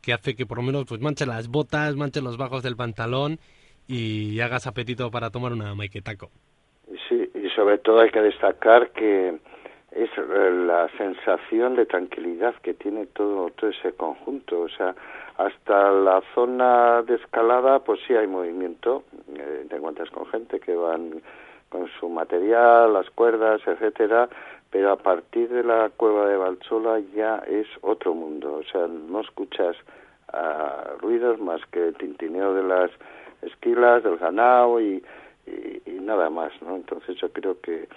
que 0.01 0.13
hace 0.13 0.35
que 0.35 0.45
por 0.45 0.57
lo 0.57 0.63
menos 0.63 0.85
pues 0.85 1.01
manche 1.01 1.25
las 1.25 1.47
botas, 1.47 1.95
manche 1.95 2.21
los 2.21 2.37
bajos 2.37 2.63
del 2.63 2.75
pantalón 2.75 3.39
y 3.87 4.39
hagas 4.39 4.67
apetito 4.67 5.09
para 5.09 5.31
tomar 5.31 5.53
una 5.53 5.73
maiketako. 5.73 6.29
Sí, 7.07 7.18
sobre 7.59 7.77
todo 7.79 7.99
hay 7.99 8.09
que 8.09 8.21
destacar 8.21 8.91
que 8.91 9.37
es 9.91 10.09
la 10.17 10.87
sensación 10.97 11.75
de 11.75 11.85
tranquilidad 11.85 12.55
que 12.63 12.73
tiene 12.73 13.05
todo, 13.07 13.49
todo 13.49 13.69
ese 13.69 13.91
conjunto. 13.91 14.61
O 14.61 14.69
sea, 14.69 14.95
hasta 15.35 15.91
la 15.91 16.21
zona 16.33 17.01
de 17.01 17.15
escalada, 17.15 17.79
pues 17.79 17.99
sí 18.07 18.15
hay 18.15 18.27
movimiento. 18.27 19.03
Eh, 19.35 19.65
te 19.67 19.75
encuentras 19.75 20.09
con 20.11 20.25
gente 20.27 20.61
que 20.61 20.73
van 20.73 21.21
con 21.67 21.89
su 21.99 22.07
material, 22.07 22.93
las 22.93 23.09
cuerdas, 23.09 23.59
etcétera, 23.67 24.29
pero 24.71 24.93
a 24.93 24.95
partir 24.95 25.49
de 25.49 25.65
la 25.65 25.89
cueva 25.89 26.29
de 26.29 26.37
Valchola 26.37 26.99
ya 27.13 27.39
es 27.39 27.67
otro 27.81 28.13
mundo. 28.13 28.53
O 28.53 28.63
sea, 28.71 28.87
no 28.87 29.19
escuchas 29.19 29.75
uh, 30.31 30.97
ruidos 31.01 31.41
más 31.41 31.59
que 31.73 31.89
el 31.89 31.95
tintineo 31.95 32.53
de 32.53 32.63
las 32.63 32.89
esquilas, 33.41 34.01
del 34.01 34.15
ganado 34.15 34.79
y, 34.79 35.03
y, 35.85 35.91
nada 35.91 36.29
más, 36.29 36.51
¿no? 36.61 36.75
Entonces 36.75 37.17
yo 37.21 37.31
creo 37.31 37.59
que 37.61 37.87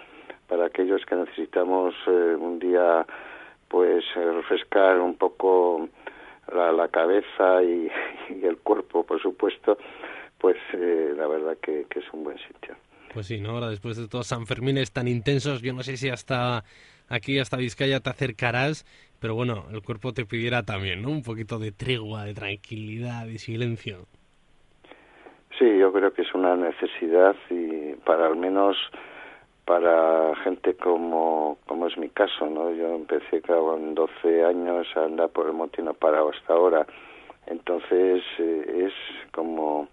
para 0.48 0.66
aquellos 0.66 1.04
que 1.06 1.14
necesitamos 1.14 1.94
eh, 2.06 2.36
un 2.38 2.58
día 2.58 3.06
pues 3.68 4.04
eh, 4.16 4.32
refrescar 4.32 5.00
un 5.00 5.16
poco 5.16 5.88
la, 6.52 6.88
cabeza 6.88 7.62
y, 7.62 7.90
el 8.42 8.58
cuerpo 8.58 9.04
por 9.04 9.20
supuesto 9.20 9.78
pues 10.38 10.56
eh, 10.74 11.14
la 11.16 11.26
verdad 11.26 11.56
que, 11.62 11.86
que, 11.88 12.00
es 12.00 12.04
un 12.12 12.24
buen 12.24 12.36
sitio. 12.38 12.74
Pues 13.14 13.26
sí 13.26 13.40
no 13.40 13.50
ahora 13.50 13.70
después 13.70 13.96
de 13.96 14.08
todos 14.08 14.26
San 14.26 14.46
Fermines 14.46 14.92
tan 14.92 15.08
intensos 15.08 15.62
yo 15.62 15.72
no 15.72 15.82
sé 15.82 15.96
si 15.96 16.08
hasta 16.10 16.64
aquí 17.08 17.38
hasta 17.38 17.56
Vizcaya 17.56 18.00
te 18.00 18.10
acercarás 18.10 18.84
pero 19.20 19.34
bueno 19.34 19.66
el 19.72 19.82
cuerpo 19.82 20.12
te 20.12 20.26
pidiera 20.26 20.64
también 20.64 21.00
no 21.00 21.10
un 21.10 21.22
poquito 21.22 21.58
de 21.58 21.72
tregua 21.72 22.24
de 22.24 22.34
tranquilidad 22.34 23.26
de 23.26 23.38
silencio 23.38 24.06
sí 25.58 25.78
yo 25.78 25.92
creo 25.92 26.12
que 26.12 26.22
es 26.22 26.34
una 26.34 26.56
necesidad 26.56 27.34
y 27.50 27.94
para 28.04 28.26
al 28.26 28.36
menos 28.36 28.76
para 29.64 30.34
gente 30.36 30.74
como, 30.74 31.58
como 31.66 31.86
es 31.86 31.96
mi 31.96 32.08
caso, 32.08 32.46
¿no? 32.46 32.72
Yo 32.72 32.94
empecé 32.94 33.40
con 33.42 33.94
12 33.94 34.44
años 34.44 34.86
a 34.96 35.04
andar 35.04 35.28
por 35.28 35.46
el 35.46 35.52
monte 35.52 35.80
y 35.80 35.84
no 35.84 35.94
parado 35.94 36.30
hasta 36.30 36.52
ahora. 36.52 36.86
Entonces 37.46 38.22
eh, 38.38 38.86
es 38.86 38.92
como, 39.32 39.88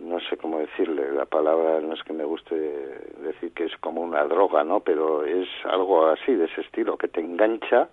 no 0.00 0.20
sé 0.20 0.36
cómo 0.36 0.58
decirle, 0.58 1.12
la 1.12 1.24
palabra 1.24 1.80
no 1.80 1.94
es 1.94 2.02
que 2.02 2.12
me 2.12 2.24
guste 2.24 2.54
decir 3.22 3.52
que 3.54 3.64
es 3.64 3.76
como 3.78 4.02
una 4.02 4.24
droga, 4.24 4.64
¿no? 4.64 4.80
Pero 4.80 5.24
es 5.24 5.48
algo 5.64 6.06
así, 6.06 6.34
de 6.34 6.44
ese 6.44 6.60
estilo, 6.60 6.98
que 6.98 7.08
te 7.08 7.20
engancha 7.20 7.88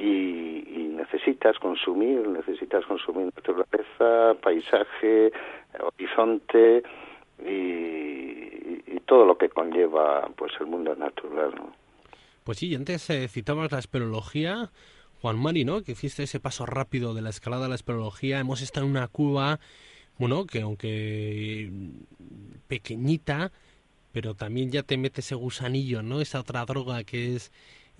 y, 0.00 0.64
y 0.66 0.88
necesitas 0.96 1.58
consumir, 1.58 2.26
necesitas 2.26 2.84
consumir 2.86 3.26
naturaleza, 3.36 4.34
paisaje, 4.42 5.30
horizonte 5.78 6.82
y, 7.46 9.00
todo 9.06 9.26
lo 9.26 9.36
que 9.36 9.48
conlleva 9.48 10.30
pues 10.36 10.52
el 10.60 10.66
mundo 10.66 10.94
natural 10.94 11.52
¿no? 11.56 11.72
pues 12.44 12.58
sí 12.58 12.72
antes 12.76 13.10
eh, 13.10 13.26
citabas 13.26 13.72
la 13.72 13.80
espeleología 13.80 14.70
Juan 15.20 15.36
Mari 15.36 15.64
no 15.64 15.82
que 15.82 15.92
hiciste 15.92 16.22
ese 16.22 16.38
paso 16.38 16.64
rápido 16.64 17.12
de 17.12 17.20
la 17.20 17.30
escalada 17.30 17.66
a 17.66 17.68
la 17.68 17.74
espeleología. 17.74 18.38
Hemos 18.38 18.62
estado 18.62 18.86
en 18.86 18.92
una 18.92 19.08
cuba 19.08 19.58
bueno 20.16 20.46
que 20.46 20.60
aunque 20.60 21.70
pequeñita 22.68 23.50
pero 24.12 24.34
también 24.34 24.70
ya 24.70 24.84
te 24.84 24.96
mete 24.96 25.22
ese 25.22 25.34
gusanillo 25.34 26.02
no 26.02 26.20
esa 26.20 26.38
otra 26.38 26.64
droga 26.64 27.02
que 27.02 27.34
es 27.34 27.52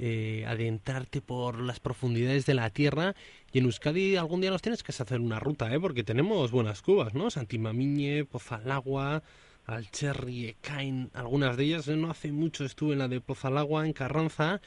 eh, 0.02 0.46
adentrarte 0.46 1.20
por 1.20 1.60
las 1.60 1.78
profundidades 1.78 2.46
de 2.46 2.54
la 2.54 2.70
tierra 2.70 3.14
y 3.52 3.58
en 3.58 3.66
Euskadi 3.66 4.16
algún 4.16 4.40
día 4.40 4.50
nos 4.50 4.62
tienes 4.62 4.82
que 4.82 4.92
hacer 4.92 5.20
una 5.20 5.38
ruta, 5.38 5.70
¿eh? 5.74 5.78
porque 5.78 6.02
tenemos 6.02 6.50
buenas 6.52 6.80
cubas, 6.80 7.12
¿no? 7.12 7.30
Santimamiñe, 7.30 8.24
Pozalagua, 8.24 9.22
Alcherri, 9.66 10.46
Ecain, 10.46 11.10
algunas 11.12 11.58
de 11.58 11.64
ellas, 11.64 11.86
no 11.88 12.10
hace 12.10 12.32
mucho 12.32 12.64
estuve 12.64 12.94
en 12.94 13.00
la 13.00 13.08
de 13.08 13.20
Pozalagua, 13.20 13.84
en 13.84 13.92
Carranza, 13.92 14.62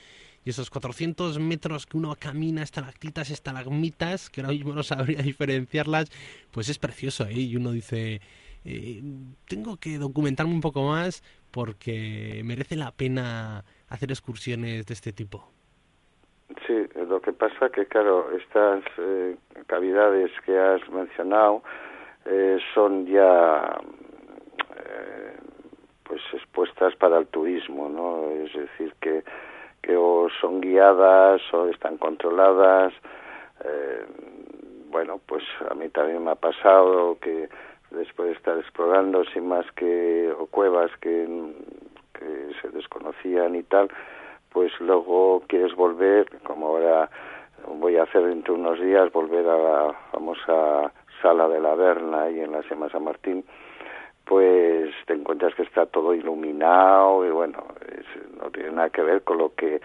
y 0.46 0.52
esos 0.52 0.70
400 0.70 1.40
metros 1.40 1.88
que 1.88 1.98
uno 1.98 2.16
camina, 2.16 2.62
estalactitas, 2.62 3.32
estalagmitas, 3.32 4.30
que 4.30 4.42
ahora 4.42 4.54
mismo 4.54 4.74
no 4.74 4.84
sabría 4.84 5.22
diferenciarlas, 5.24 6.12
pues 6.52 6.70
es 6.70 6.78
precioso, 6.78 7.26
¿eh? 7.26 7.40
Y 7.40 7.56
uno 7.56 7.72
dice, 7.72 8.22
eh, 8.66 9.02
tengo 9.48 9.78
que 9.78 9.98
documentarme 9.98 10.54
un 10.54 10.62
poco 10.62 10.88
más 10.90 11.24
porque 11.50 12.44
merece 12.46 12.76
la 12.76 12.92
pena 12.92 13.66
hacer 13.94 14.12
excursiones 14.12 14.86
de 14.86 14.94
este 14.94 15.14
tipo. 15.14 15.48
Sí, 16.66 16.88
lo 16.96 17.22
que 17.22 17.32
pasa 17.32 17.70
que, 17.70 17.86
claro, 17.86 18.32
estas 18.32 18.84
eh, 18.98 19.38
cavidades 19.68 20.32
que 20.46 20.58
has 20.58 20.88
mencionado 20.90 21.64
eh, 22.26 22.58
son 22.74 23.06
ya 23.06 23.80
eh, 24.78 25.38
pues 26.04 26.22
expuestas 26.34 26.96
para 26.96 27.20
el 27.20 27.28
turismo, 27.28 27.88
¿no? 27.88 28.30
Es 28.44 28.54
decir, 28.54 28.94
que, 29.00 29.24
que 29.82 29.96
o 29.96 30.28
son 30.42 30.60
guiadas 30.62 31.42
o 31.54 31.70
están 31.70 31.98
controladas. 31.98 32.94
bueno, 34.90 35.20
pues 35.26 35.44
a 35.72 35.74
mí 35.74 35.90
también 35.90 36.24
me 36.24 36.32
ha 36.32 36.36
pasado 36.36 37.18
que 37.20 37.50
después 37.90 38.28
de 38.30 38.36
estar 38.36 38.58
explorando 38.60 39.24
sin 39.34 39.48
más 39.48 39.66
que 39.76 40.32
o 40.38 40.46
cuevas 40.48 40.92
que, 41.02 41.28
se 42.62 42.70
desconocían 42.70 43.56
y 43.56 43.64
tal, 43.64 43.90
pues 44.52 44.72
luego 44.80 45.44
quieres 45.48 45.76
volver, 45.76 46.28
como 46.44 46.68
ahora 46.68 47.10
voy 47.68 47.98
a 47.98 48.04
hacer 48.04 48.26
dentro 48.26 48.54
de 48.54 48.60
unos 48.60 48.80
días, 48.80 49.12
volver 49.12 49.48
a 49.48 49.58
la 49.58 49.94
famosa 50.12 50.92
sala 51.22 51.48
de 51.48 51.60
la 51.60 51.76
Verna 51.76 52.30
y 52.30 52.42
en 52.42 52.52
la 52.52 52.62
Sema 52.64 52.90
San 52.90 53.04
Martín, 53.04 53.44
pues 54.26 54.94
te 55.06 55.14
encuentras 55.14 55.54
que 55.56 55.64
está 55.64 55.86
todo 55.86 56.14
iluminado 56.14 57.26
y 57.26 57.30
bueno, 57.30 57.66
no 58.42 58.50
tiene 58.52 58.72
nada 58.72 58.90
que 58.90 59.02
ver 59.02 59.24
con 59.24 59.38
lo 59.38 59.54
que 59.56 59.82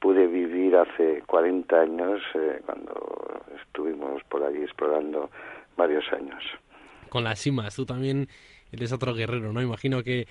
pude 0.00 0.26
vivir 0.26 0.76
hace 0.76 1.22
40 1.26 1.80
años 1.80 2.20
eh, 2.34 2.60
cuando 2.66 3.40
estuvimos 3.60 4.22
por 4.24 4.42
allí 4.42 4.62
explorando 4.62 5.30
varios 5.76 6.04
años. 6.12 6.42
Con 7.08 7.24
las 7.24 7.40
cimas, 7.40 7.74
tú 7.74 7.86
también 7.86 8.28
eres 8.72 8.92
otro 8.92 9.14
guerrero, 9.14 9.52
¿no? 9.52 9.62
Imagino 9.62 10.02
que 10.02 10.26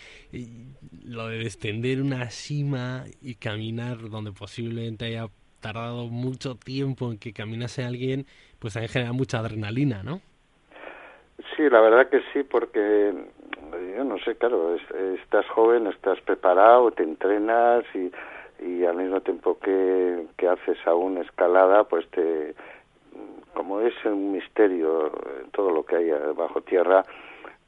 lo 1.06 1.28
de 1.28 1.40
descender 1.40 2.02
una 2.02 2.30
cima 2.30 3.06
y 3.22 3.36
caminar 3.36 4.10
donde 4.10 4.32
posiblemente 4.32 5.06
haya 5.06 5.28
tardado 5.62 6.08
mucho 6.08 6.56
tiempo 6.56 7.12
en 7.12 7.18
que 7.18 7.34
caminase 7.34 7.84
alguien, 7.84 8.26
pues 8.60 8.74
también 8.74 8.92
genera 8.92 9.14
mucha 9.14 9.40
adrenalina, 9.40 10.04
¿no? 10.04 10.22
Sí, 11.56 11.70
la 11.70 11.82
verdad 11.82 12.10
que 12.10 12.22
sí, 12.34 12.44
porque 12.44 13.14
yo 13.96 14.04
no 14.04 14.18
sé, 14.20 14.36
claro, 14.36 14.76
estás 14.76 15.48
joven, 15.50 15.88
estás 15.88 16.20
preparado, 16.22 16.92
te 16.92 17.04
entrenas 17.04 17.84
y, 17.94 18.12
al 18.86 18.96
mismo 18.96 19.22
tiempo 19.22 19.60
que, 19.60 20.26
que 20.38 20.48
haces 20.48 20.78
aún 20.86 21.18
escalada, 21.18 21.84
pues 21.84 22.08
te, 22.10 22.56
como 23.54 23.82
es 23.82 23.94
un 24.06 24.32
misterio 24.32 25.12
todo 25.52 25.72
lo 25.72 25.84
que 25.84 25.96
hay 25.96 26.10
bajo 26.36 26.62
tierra, 26.62 27.04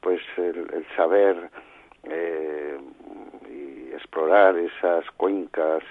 pues 0.00 0.20
el, 0.36 0.86
saber 0.96 1.50
eh, 2.04 2.78
y 3.48 3.92
explorar 3.92 4.56
esas 4.56 5.04
cuencas 5.16 5.82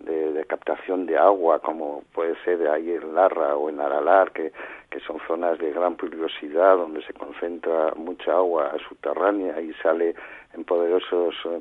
de, 0.00 0.44
captación 0.46 1.06
de 1.06 1.16
agua, 1.16 1.60
como 1.60 2.02
puede 2.12 2.34
ser 2.44 2.66
ahí 2.68 2.90
en 2.90 3.14
Larra 3.14 3.56
o 3.56 3.68
en 3.68 3.80
Aralar, 3.80 4.32
que, 4.32 4.52
que 4.90 5.00
son 5.00 5.18
zonas 5.26 5.58
de 5.58 5.70
gran 5.70 5.96
peligrosidad, 5.96 6.76
donde 6.76 7.02
se 7.02 7.12
concentra 7.12 7.92
mucha 7.94 8.32
agua 8.32 8.72
subterránea 8.88 9.60
y 9.60 9.72
sale 9.74 10.14
en 10.54 10.64
poderosos 10.64 11.34
eh, 11.44 11.60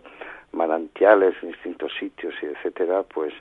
manantiales 0.53 1.35
en 1.43 1.49
distintos 1.49 1.91
sitios 1.99 2.33
y 2.41 2.47
etcétera, 2.47 3.03
pues 3.03 3.33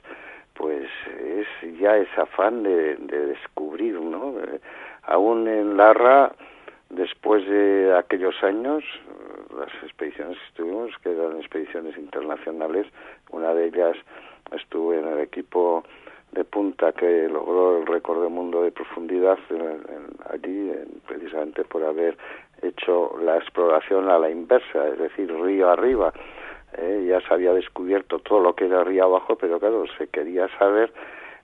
pues 0.53 0.89
es 1.17 1.47
ya 1.79 1.95
ese 1.95 2.19
afán 2.19 2.63
de, 2.63 2.97
de 2.97 3.27
descubrir, 3.27 3.93
¿no? 3.93 4.37
Eh, 4.41 4.59
aún 5.03 5.47
en 5.47 5.77
Larra 5.77 6.33
Después 6.89 7.47
de 7.47 7.95
aquellos 7.95 8.35
años, 8.43 8.83
las 9.55 9.71
expediciones 9.83 10.37
que 10.37 10.45
estuvimos, 10.47 10.91
que 11.03 11.11
eran 11.11 11.37
expediciones 11.37 11.97
internacionales, 11.97 12.87
una 13.31 13.53
de 13.53 13.67
ellas 13.67 13.95
estuve 14.51 14.99
en 14.99 15.07
el 15.07 15.19
equipo 15.19 15.83
de 16.31 16.43
punta 16.43 16.91
que 16.91 17.27
logró 17.27 17.79
el 17.79 17.87
récord 17.87 18.21
del 18.21 18.31
mundo 18.31 18.63
de 18.63 18.71
profundidad 18.71 19.37
allí, 20.29 20.71
precisamente 21.07 21.63
por 21.63 21.83
haber 21.83 22.17
hecho 22.61 23.15
la 23.23 23.37
exploración 23.37 24.09
a 24.09 24.19
la 24.19 24.29
inversa, 24.29 24.87
es 24.89 24.99
decir, 24.99 25.31
río 25.33 25.69
arriba. 25.69 26.13
Eh, 26.77 27.05
ya 27.07 27.19
se 27.21 27.33
había 27.33 27.53
descubierto 27.53 28.19
todo 28.19 28.39
lo 28.39 28.53
que 28.53 28.65
era 28.65 28.83
río 28.83 29.05
abajo, 29.05 29.35
pero 29.35 29.59
claro, 29.59 29.85
se 29.97 30.07
quería 30.07 30.47
saber 30.57 30.93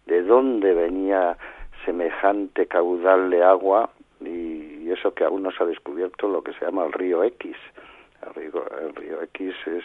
de 0.06 0.22
dónde 0.22 0.74
venía 0.74 1.38
semejante 1.84 2.68
caudal 2.68 3.30
de 3.30 3.44
agua 3.44 3.90
y, 4.22 4.65
eso 5.06 5.14
que 5.14 5.24
aún 5.24 5.44
no 5.44 5.52
se 5.52 5.64
ha 5.64 5.66
descubierto 5.66 6.28
lo 6.28 6.44
que 6.44 6.54
se 6.54 6.66
llama 6.66 6.86
el 6.86 6.94
río 6.94 7.24
X. 7.24 7.56
El 8.26 8.34
río, 8.96 9.22
X 9.22 9.54
es, 9.68 9.84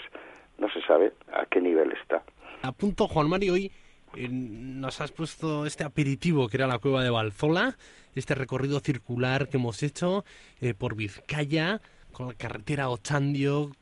no 0.59 0.68
se 0.70 0.80
sabe 0.83 1.12
a 1.33 1.44
qué 1.46 1.61
nivel 1.61 1.92
está. 1.92 2.22
A 2.62 2.72
punto, 2.72 3.06
Juan 3.06 3.28
Mario, 3.28 3.54
hoy 3.54 3.70
eh, 4.14 4.28
nos 4.30 5.00
has 5.00 5.12
puesto 5.12 5.66
este 5.66 5.85
aperitivo 5.85 6.48
que 6.48 6.56
era 6.56 6.66
la 6.66 6.78
cueva 6.78 7.02
de 7.02 7.11
Balzola, 7.11 7.76
este 8.14 8.35
recorrido 8.35 8.80
circular 8.80 9.48
que 9.48 9.59
hemos 9.59 9.83
hecho 9.83 10.24
eh, 10.61 10.74
por 10.74 10.94
Vizcaya, 10.94 11.80
con 12.12 12.28
la 12.28 12.35
carretera 12.35 12.88
Ochandio, 12.88 13.72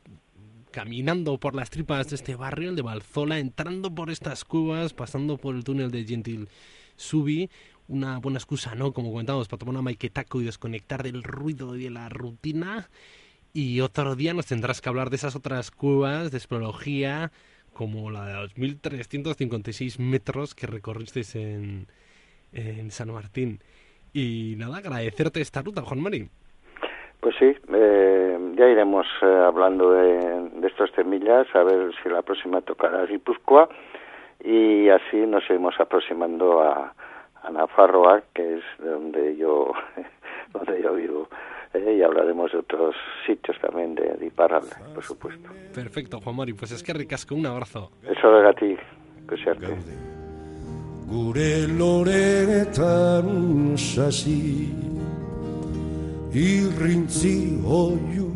caminando 0.73 1.39
por 1.39 1.55
las 1.55 1.71
tripas 1.71 2.11
de 2.11 2.17
este 2.17 2.35
barrio, 2.35 2.71
el 2.71 2.77
de 2.77 2.83
Balzola, 2.83 3.39
entrando 3.39 3.95
por 3.95 4.11
estas 4.11 4.45
cuevas, 4.45 4.93
pasando 4.93 5.37
por 5.37 5.55
el 5.55 5.65
túnel 5.65 5.91
de 5.91 6.05
Gentil 6.05 6.49
Subi, 6.97 7.49
una 7.89 8.19
buena 8.19 8.39
excusa, 8.39 8.75
¿no? 8.75 8.93
Como 8.93 9.11
comentábamos, 9.11 9.49
para 9.49 9.59
tomar 9.59 9.75
una 9.75 9.83
maiketaco 9.83 10.41
y 10.41 10.45
desconectar 10.45 11.03
del 11.03 11.23
ruido 11.23 11.75
y 11.77 11.85
de 11.85 11.91
la 11.91 12.09
rutina. 12.09 12.89
Y 13.53 13.81
otro 13.81 14.15
día 14.15 14.35
nos 14.35 14.47
tendrás 14.47 14.81
que 14.81 14.89
hablar 14.89 15.11
de 15.11 15.17
esas 15.17 15.35
otras 15.35 15.71
cuevas 15.71 16.31
de 16.31 16.37
espeleología, 16.37 17.33
como 17.73 18.11
la 18.11 18.27
de 18.27 18.35
los 18.35 18.57
1356 18.57 19.99
metros 19.99 20.55
que 20.55 20.67
recorriste 20.67 21.23
en, 21.23 21.87
en 22.53 22.91
San 22.91 23.11
Martín. 23.11 23.61
Y 24.13 24.55
nada, 24.59 24.79
agradecerte 24.79 25.41
esta 25.41 25.63
ruta, 25.63 25.83
Juan 25.83 26.03
Mari. 26.03 26.29
Pues 27.21 27.35
sí, 27.39 27.53
eh, 27.73 28.39
ya 28.57 28.69
iremos 28.69 29.07
eh, 29.23 29.27
hablando 29.27 29.91
de, 29.91 30.51
de 30.61 30.69
estos 30.69 30.93
temillas, 30.93 31.47
a 31.55 31.65
ver 31.65 31.93
si 32.03 32.09
la 32.09 32.23
próxima 32.23 32.61
tocará 32.61 33.07
Guipúzcoa 33.07 33.69
y 34.45 34.89
así 34.89 35.17
nos 35.27 35.45
iremos 35.51 35.75
aproximando 35.81 36.63
a, 36.63 36.95
a 37.49 37.53
Nafarroa, 37.53 38.23
que 38.35 38.59
es 38.59 38.63
donde 38.79 39.37
yo, 39.37 39.73
donde 40.53 40.83
yo 40.83 40.95
vivo. 40.95 41.29
Eh, 41.75 41.97
y 41.99 42.03
hablaremos 42.03 42.53
de 42.53 42.59
otros 42.59 42.95
sitios 43.27 43.59
también 43.61 43.95
de, 43.95 44.15
de 44.17 44.27
Iparralde, 44.27 44.75
por 44.95 45.05
supuesto. 45.05 45.51
Perfecto, 45.75 46.21
Juan 46.21 46.37
Mari, 46.37 46.55
pues 46.55 46.73
es 46.73 46.83
que 46.83 46.93
ricasco, 46.95 47.35
un 47.35 47.47
abrazo. 47.47 47.91
Eso 48.03 48.31
de 48.31 48.53
ti, 48.55 48.77
que 49.29 49.37
searte. 49.37 49.77
Gure 51.09 51.67
loretan 51.67 53.29
sasi 53.79 54.69
irrintzi 56.35 57.57
oiu 57.65 58.28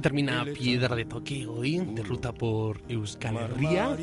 Termina 0.00 0.44
Piedra 0.44 0.94
de 0.94 1.04
Toque 1.04 1.46
hoy, 1.46 1.78
de 1.78 2.02
ruta 2.02 2.32
por 2.32 2.80
Euskal 2.88 3.36
Herria. 3.36 3.96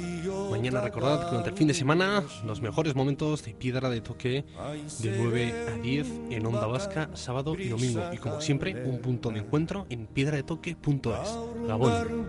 Mañana 0.51 0.81
recordad 0.81 1.21
que 1.21 1.29
durante 1.29 1.49
el 1.51 1.55
fin 1.55 1.67
de 1.67 1.73
semana 1.73 2.23
los 2.45 2.62
mejores 2.62 2.95
momentos 2.95 3.43
de 3.45 3.53
Piedra 3.53 3.89
de 3.89 4.01
Toque 4.01 4.45
de 4.99 5.17
9 5.17 5.53
a 5.73 5.77
10 5.77 6.08
en 6.31 6.45
Onda 6.45 6.67
Vasca, 6.67 7.10
sábado 7.13 7.55
y 7.58 7.69
domingo. 7.69 8.01
Y 8.12 8.17
como 8.17 8.41
siempre, 8.41 8.75
un 8.86 8.99
punto 8.99 9.29
de 9.29 9.39
encuentro 9.39 9.86
en 9.89 10.08
piedradetoque.es. 10.08 11.67
Gabón. 11.67 12.27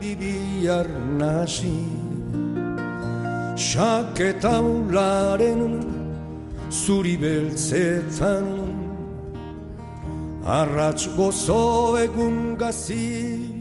Arratx 10.46 11.08
gozo 11.16 11.98
egun 11.98 12.56
gazi 12.56 13.55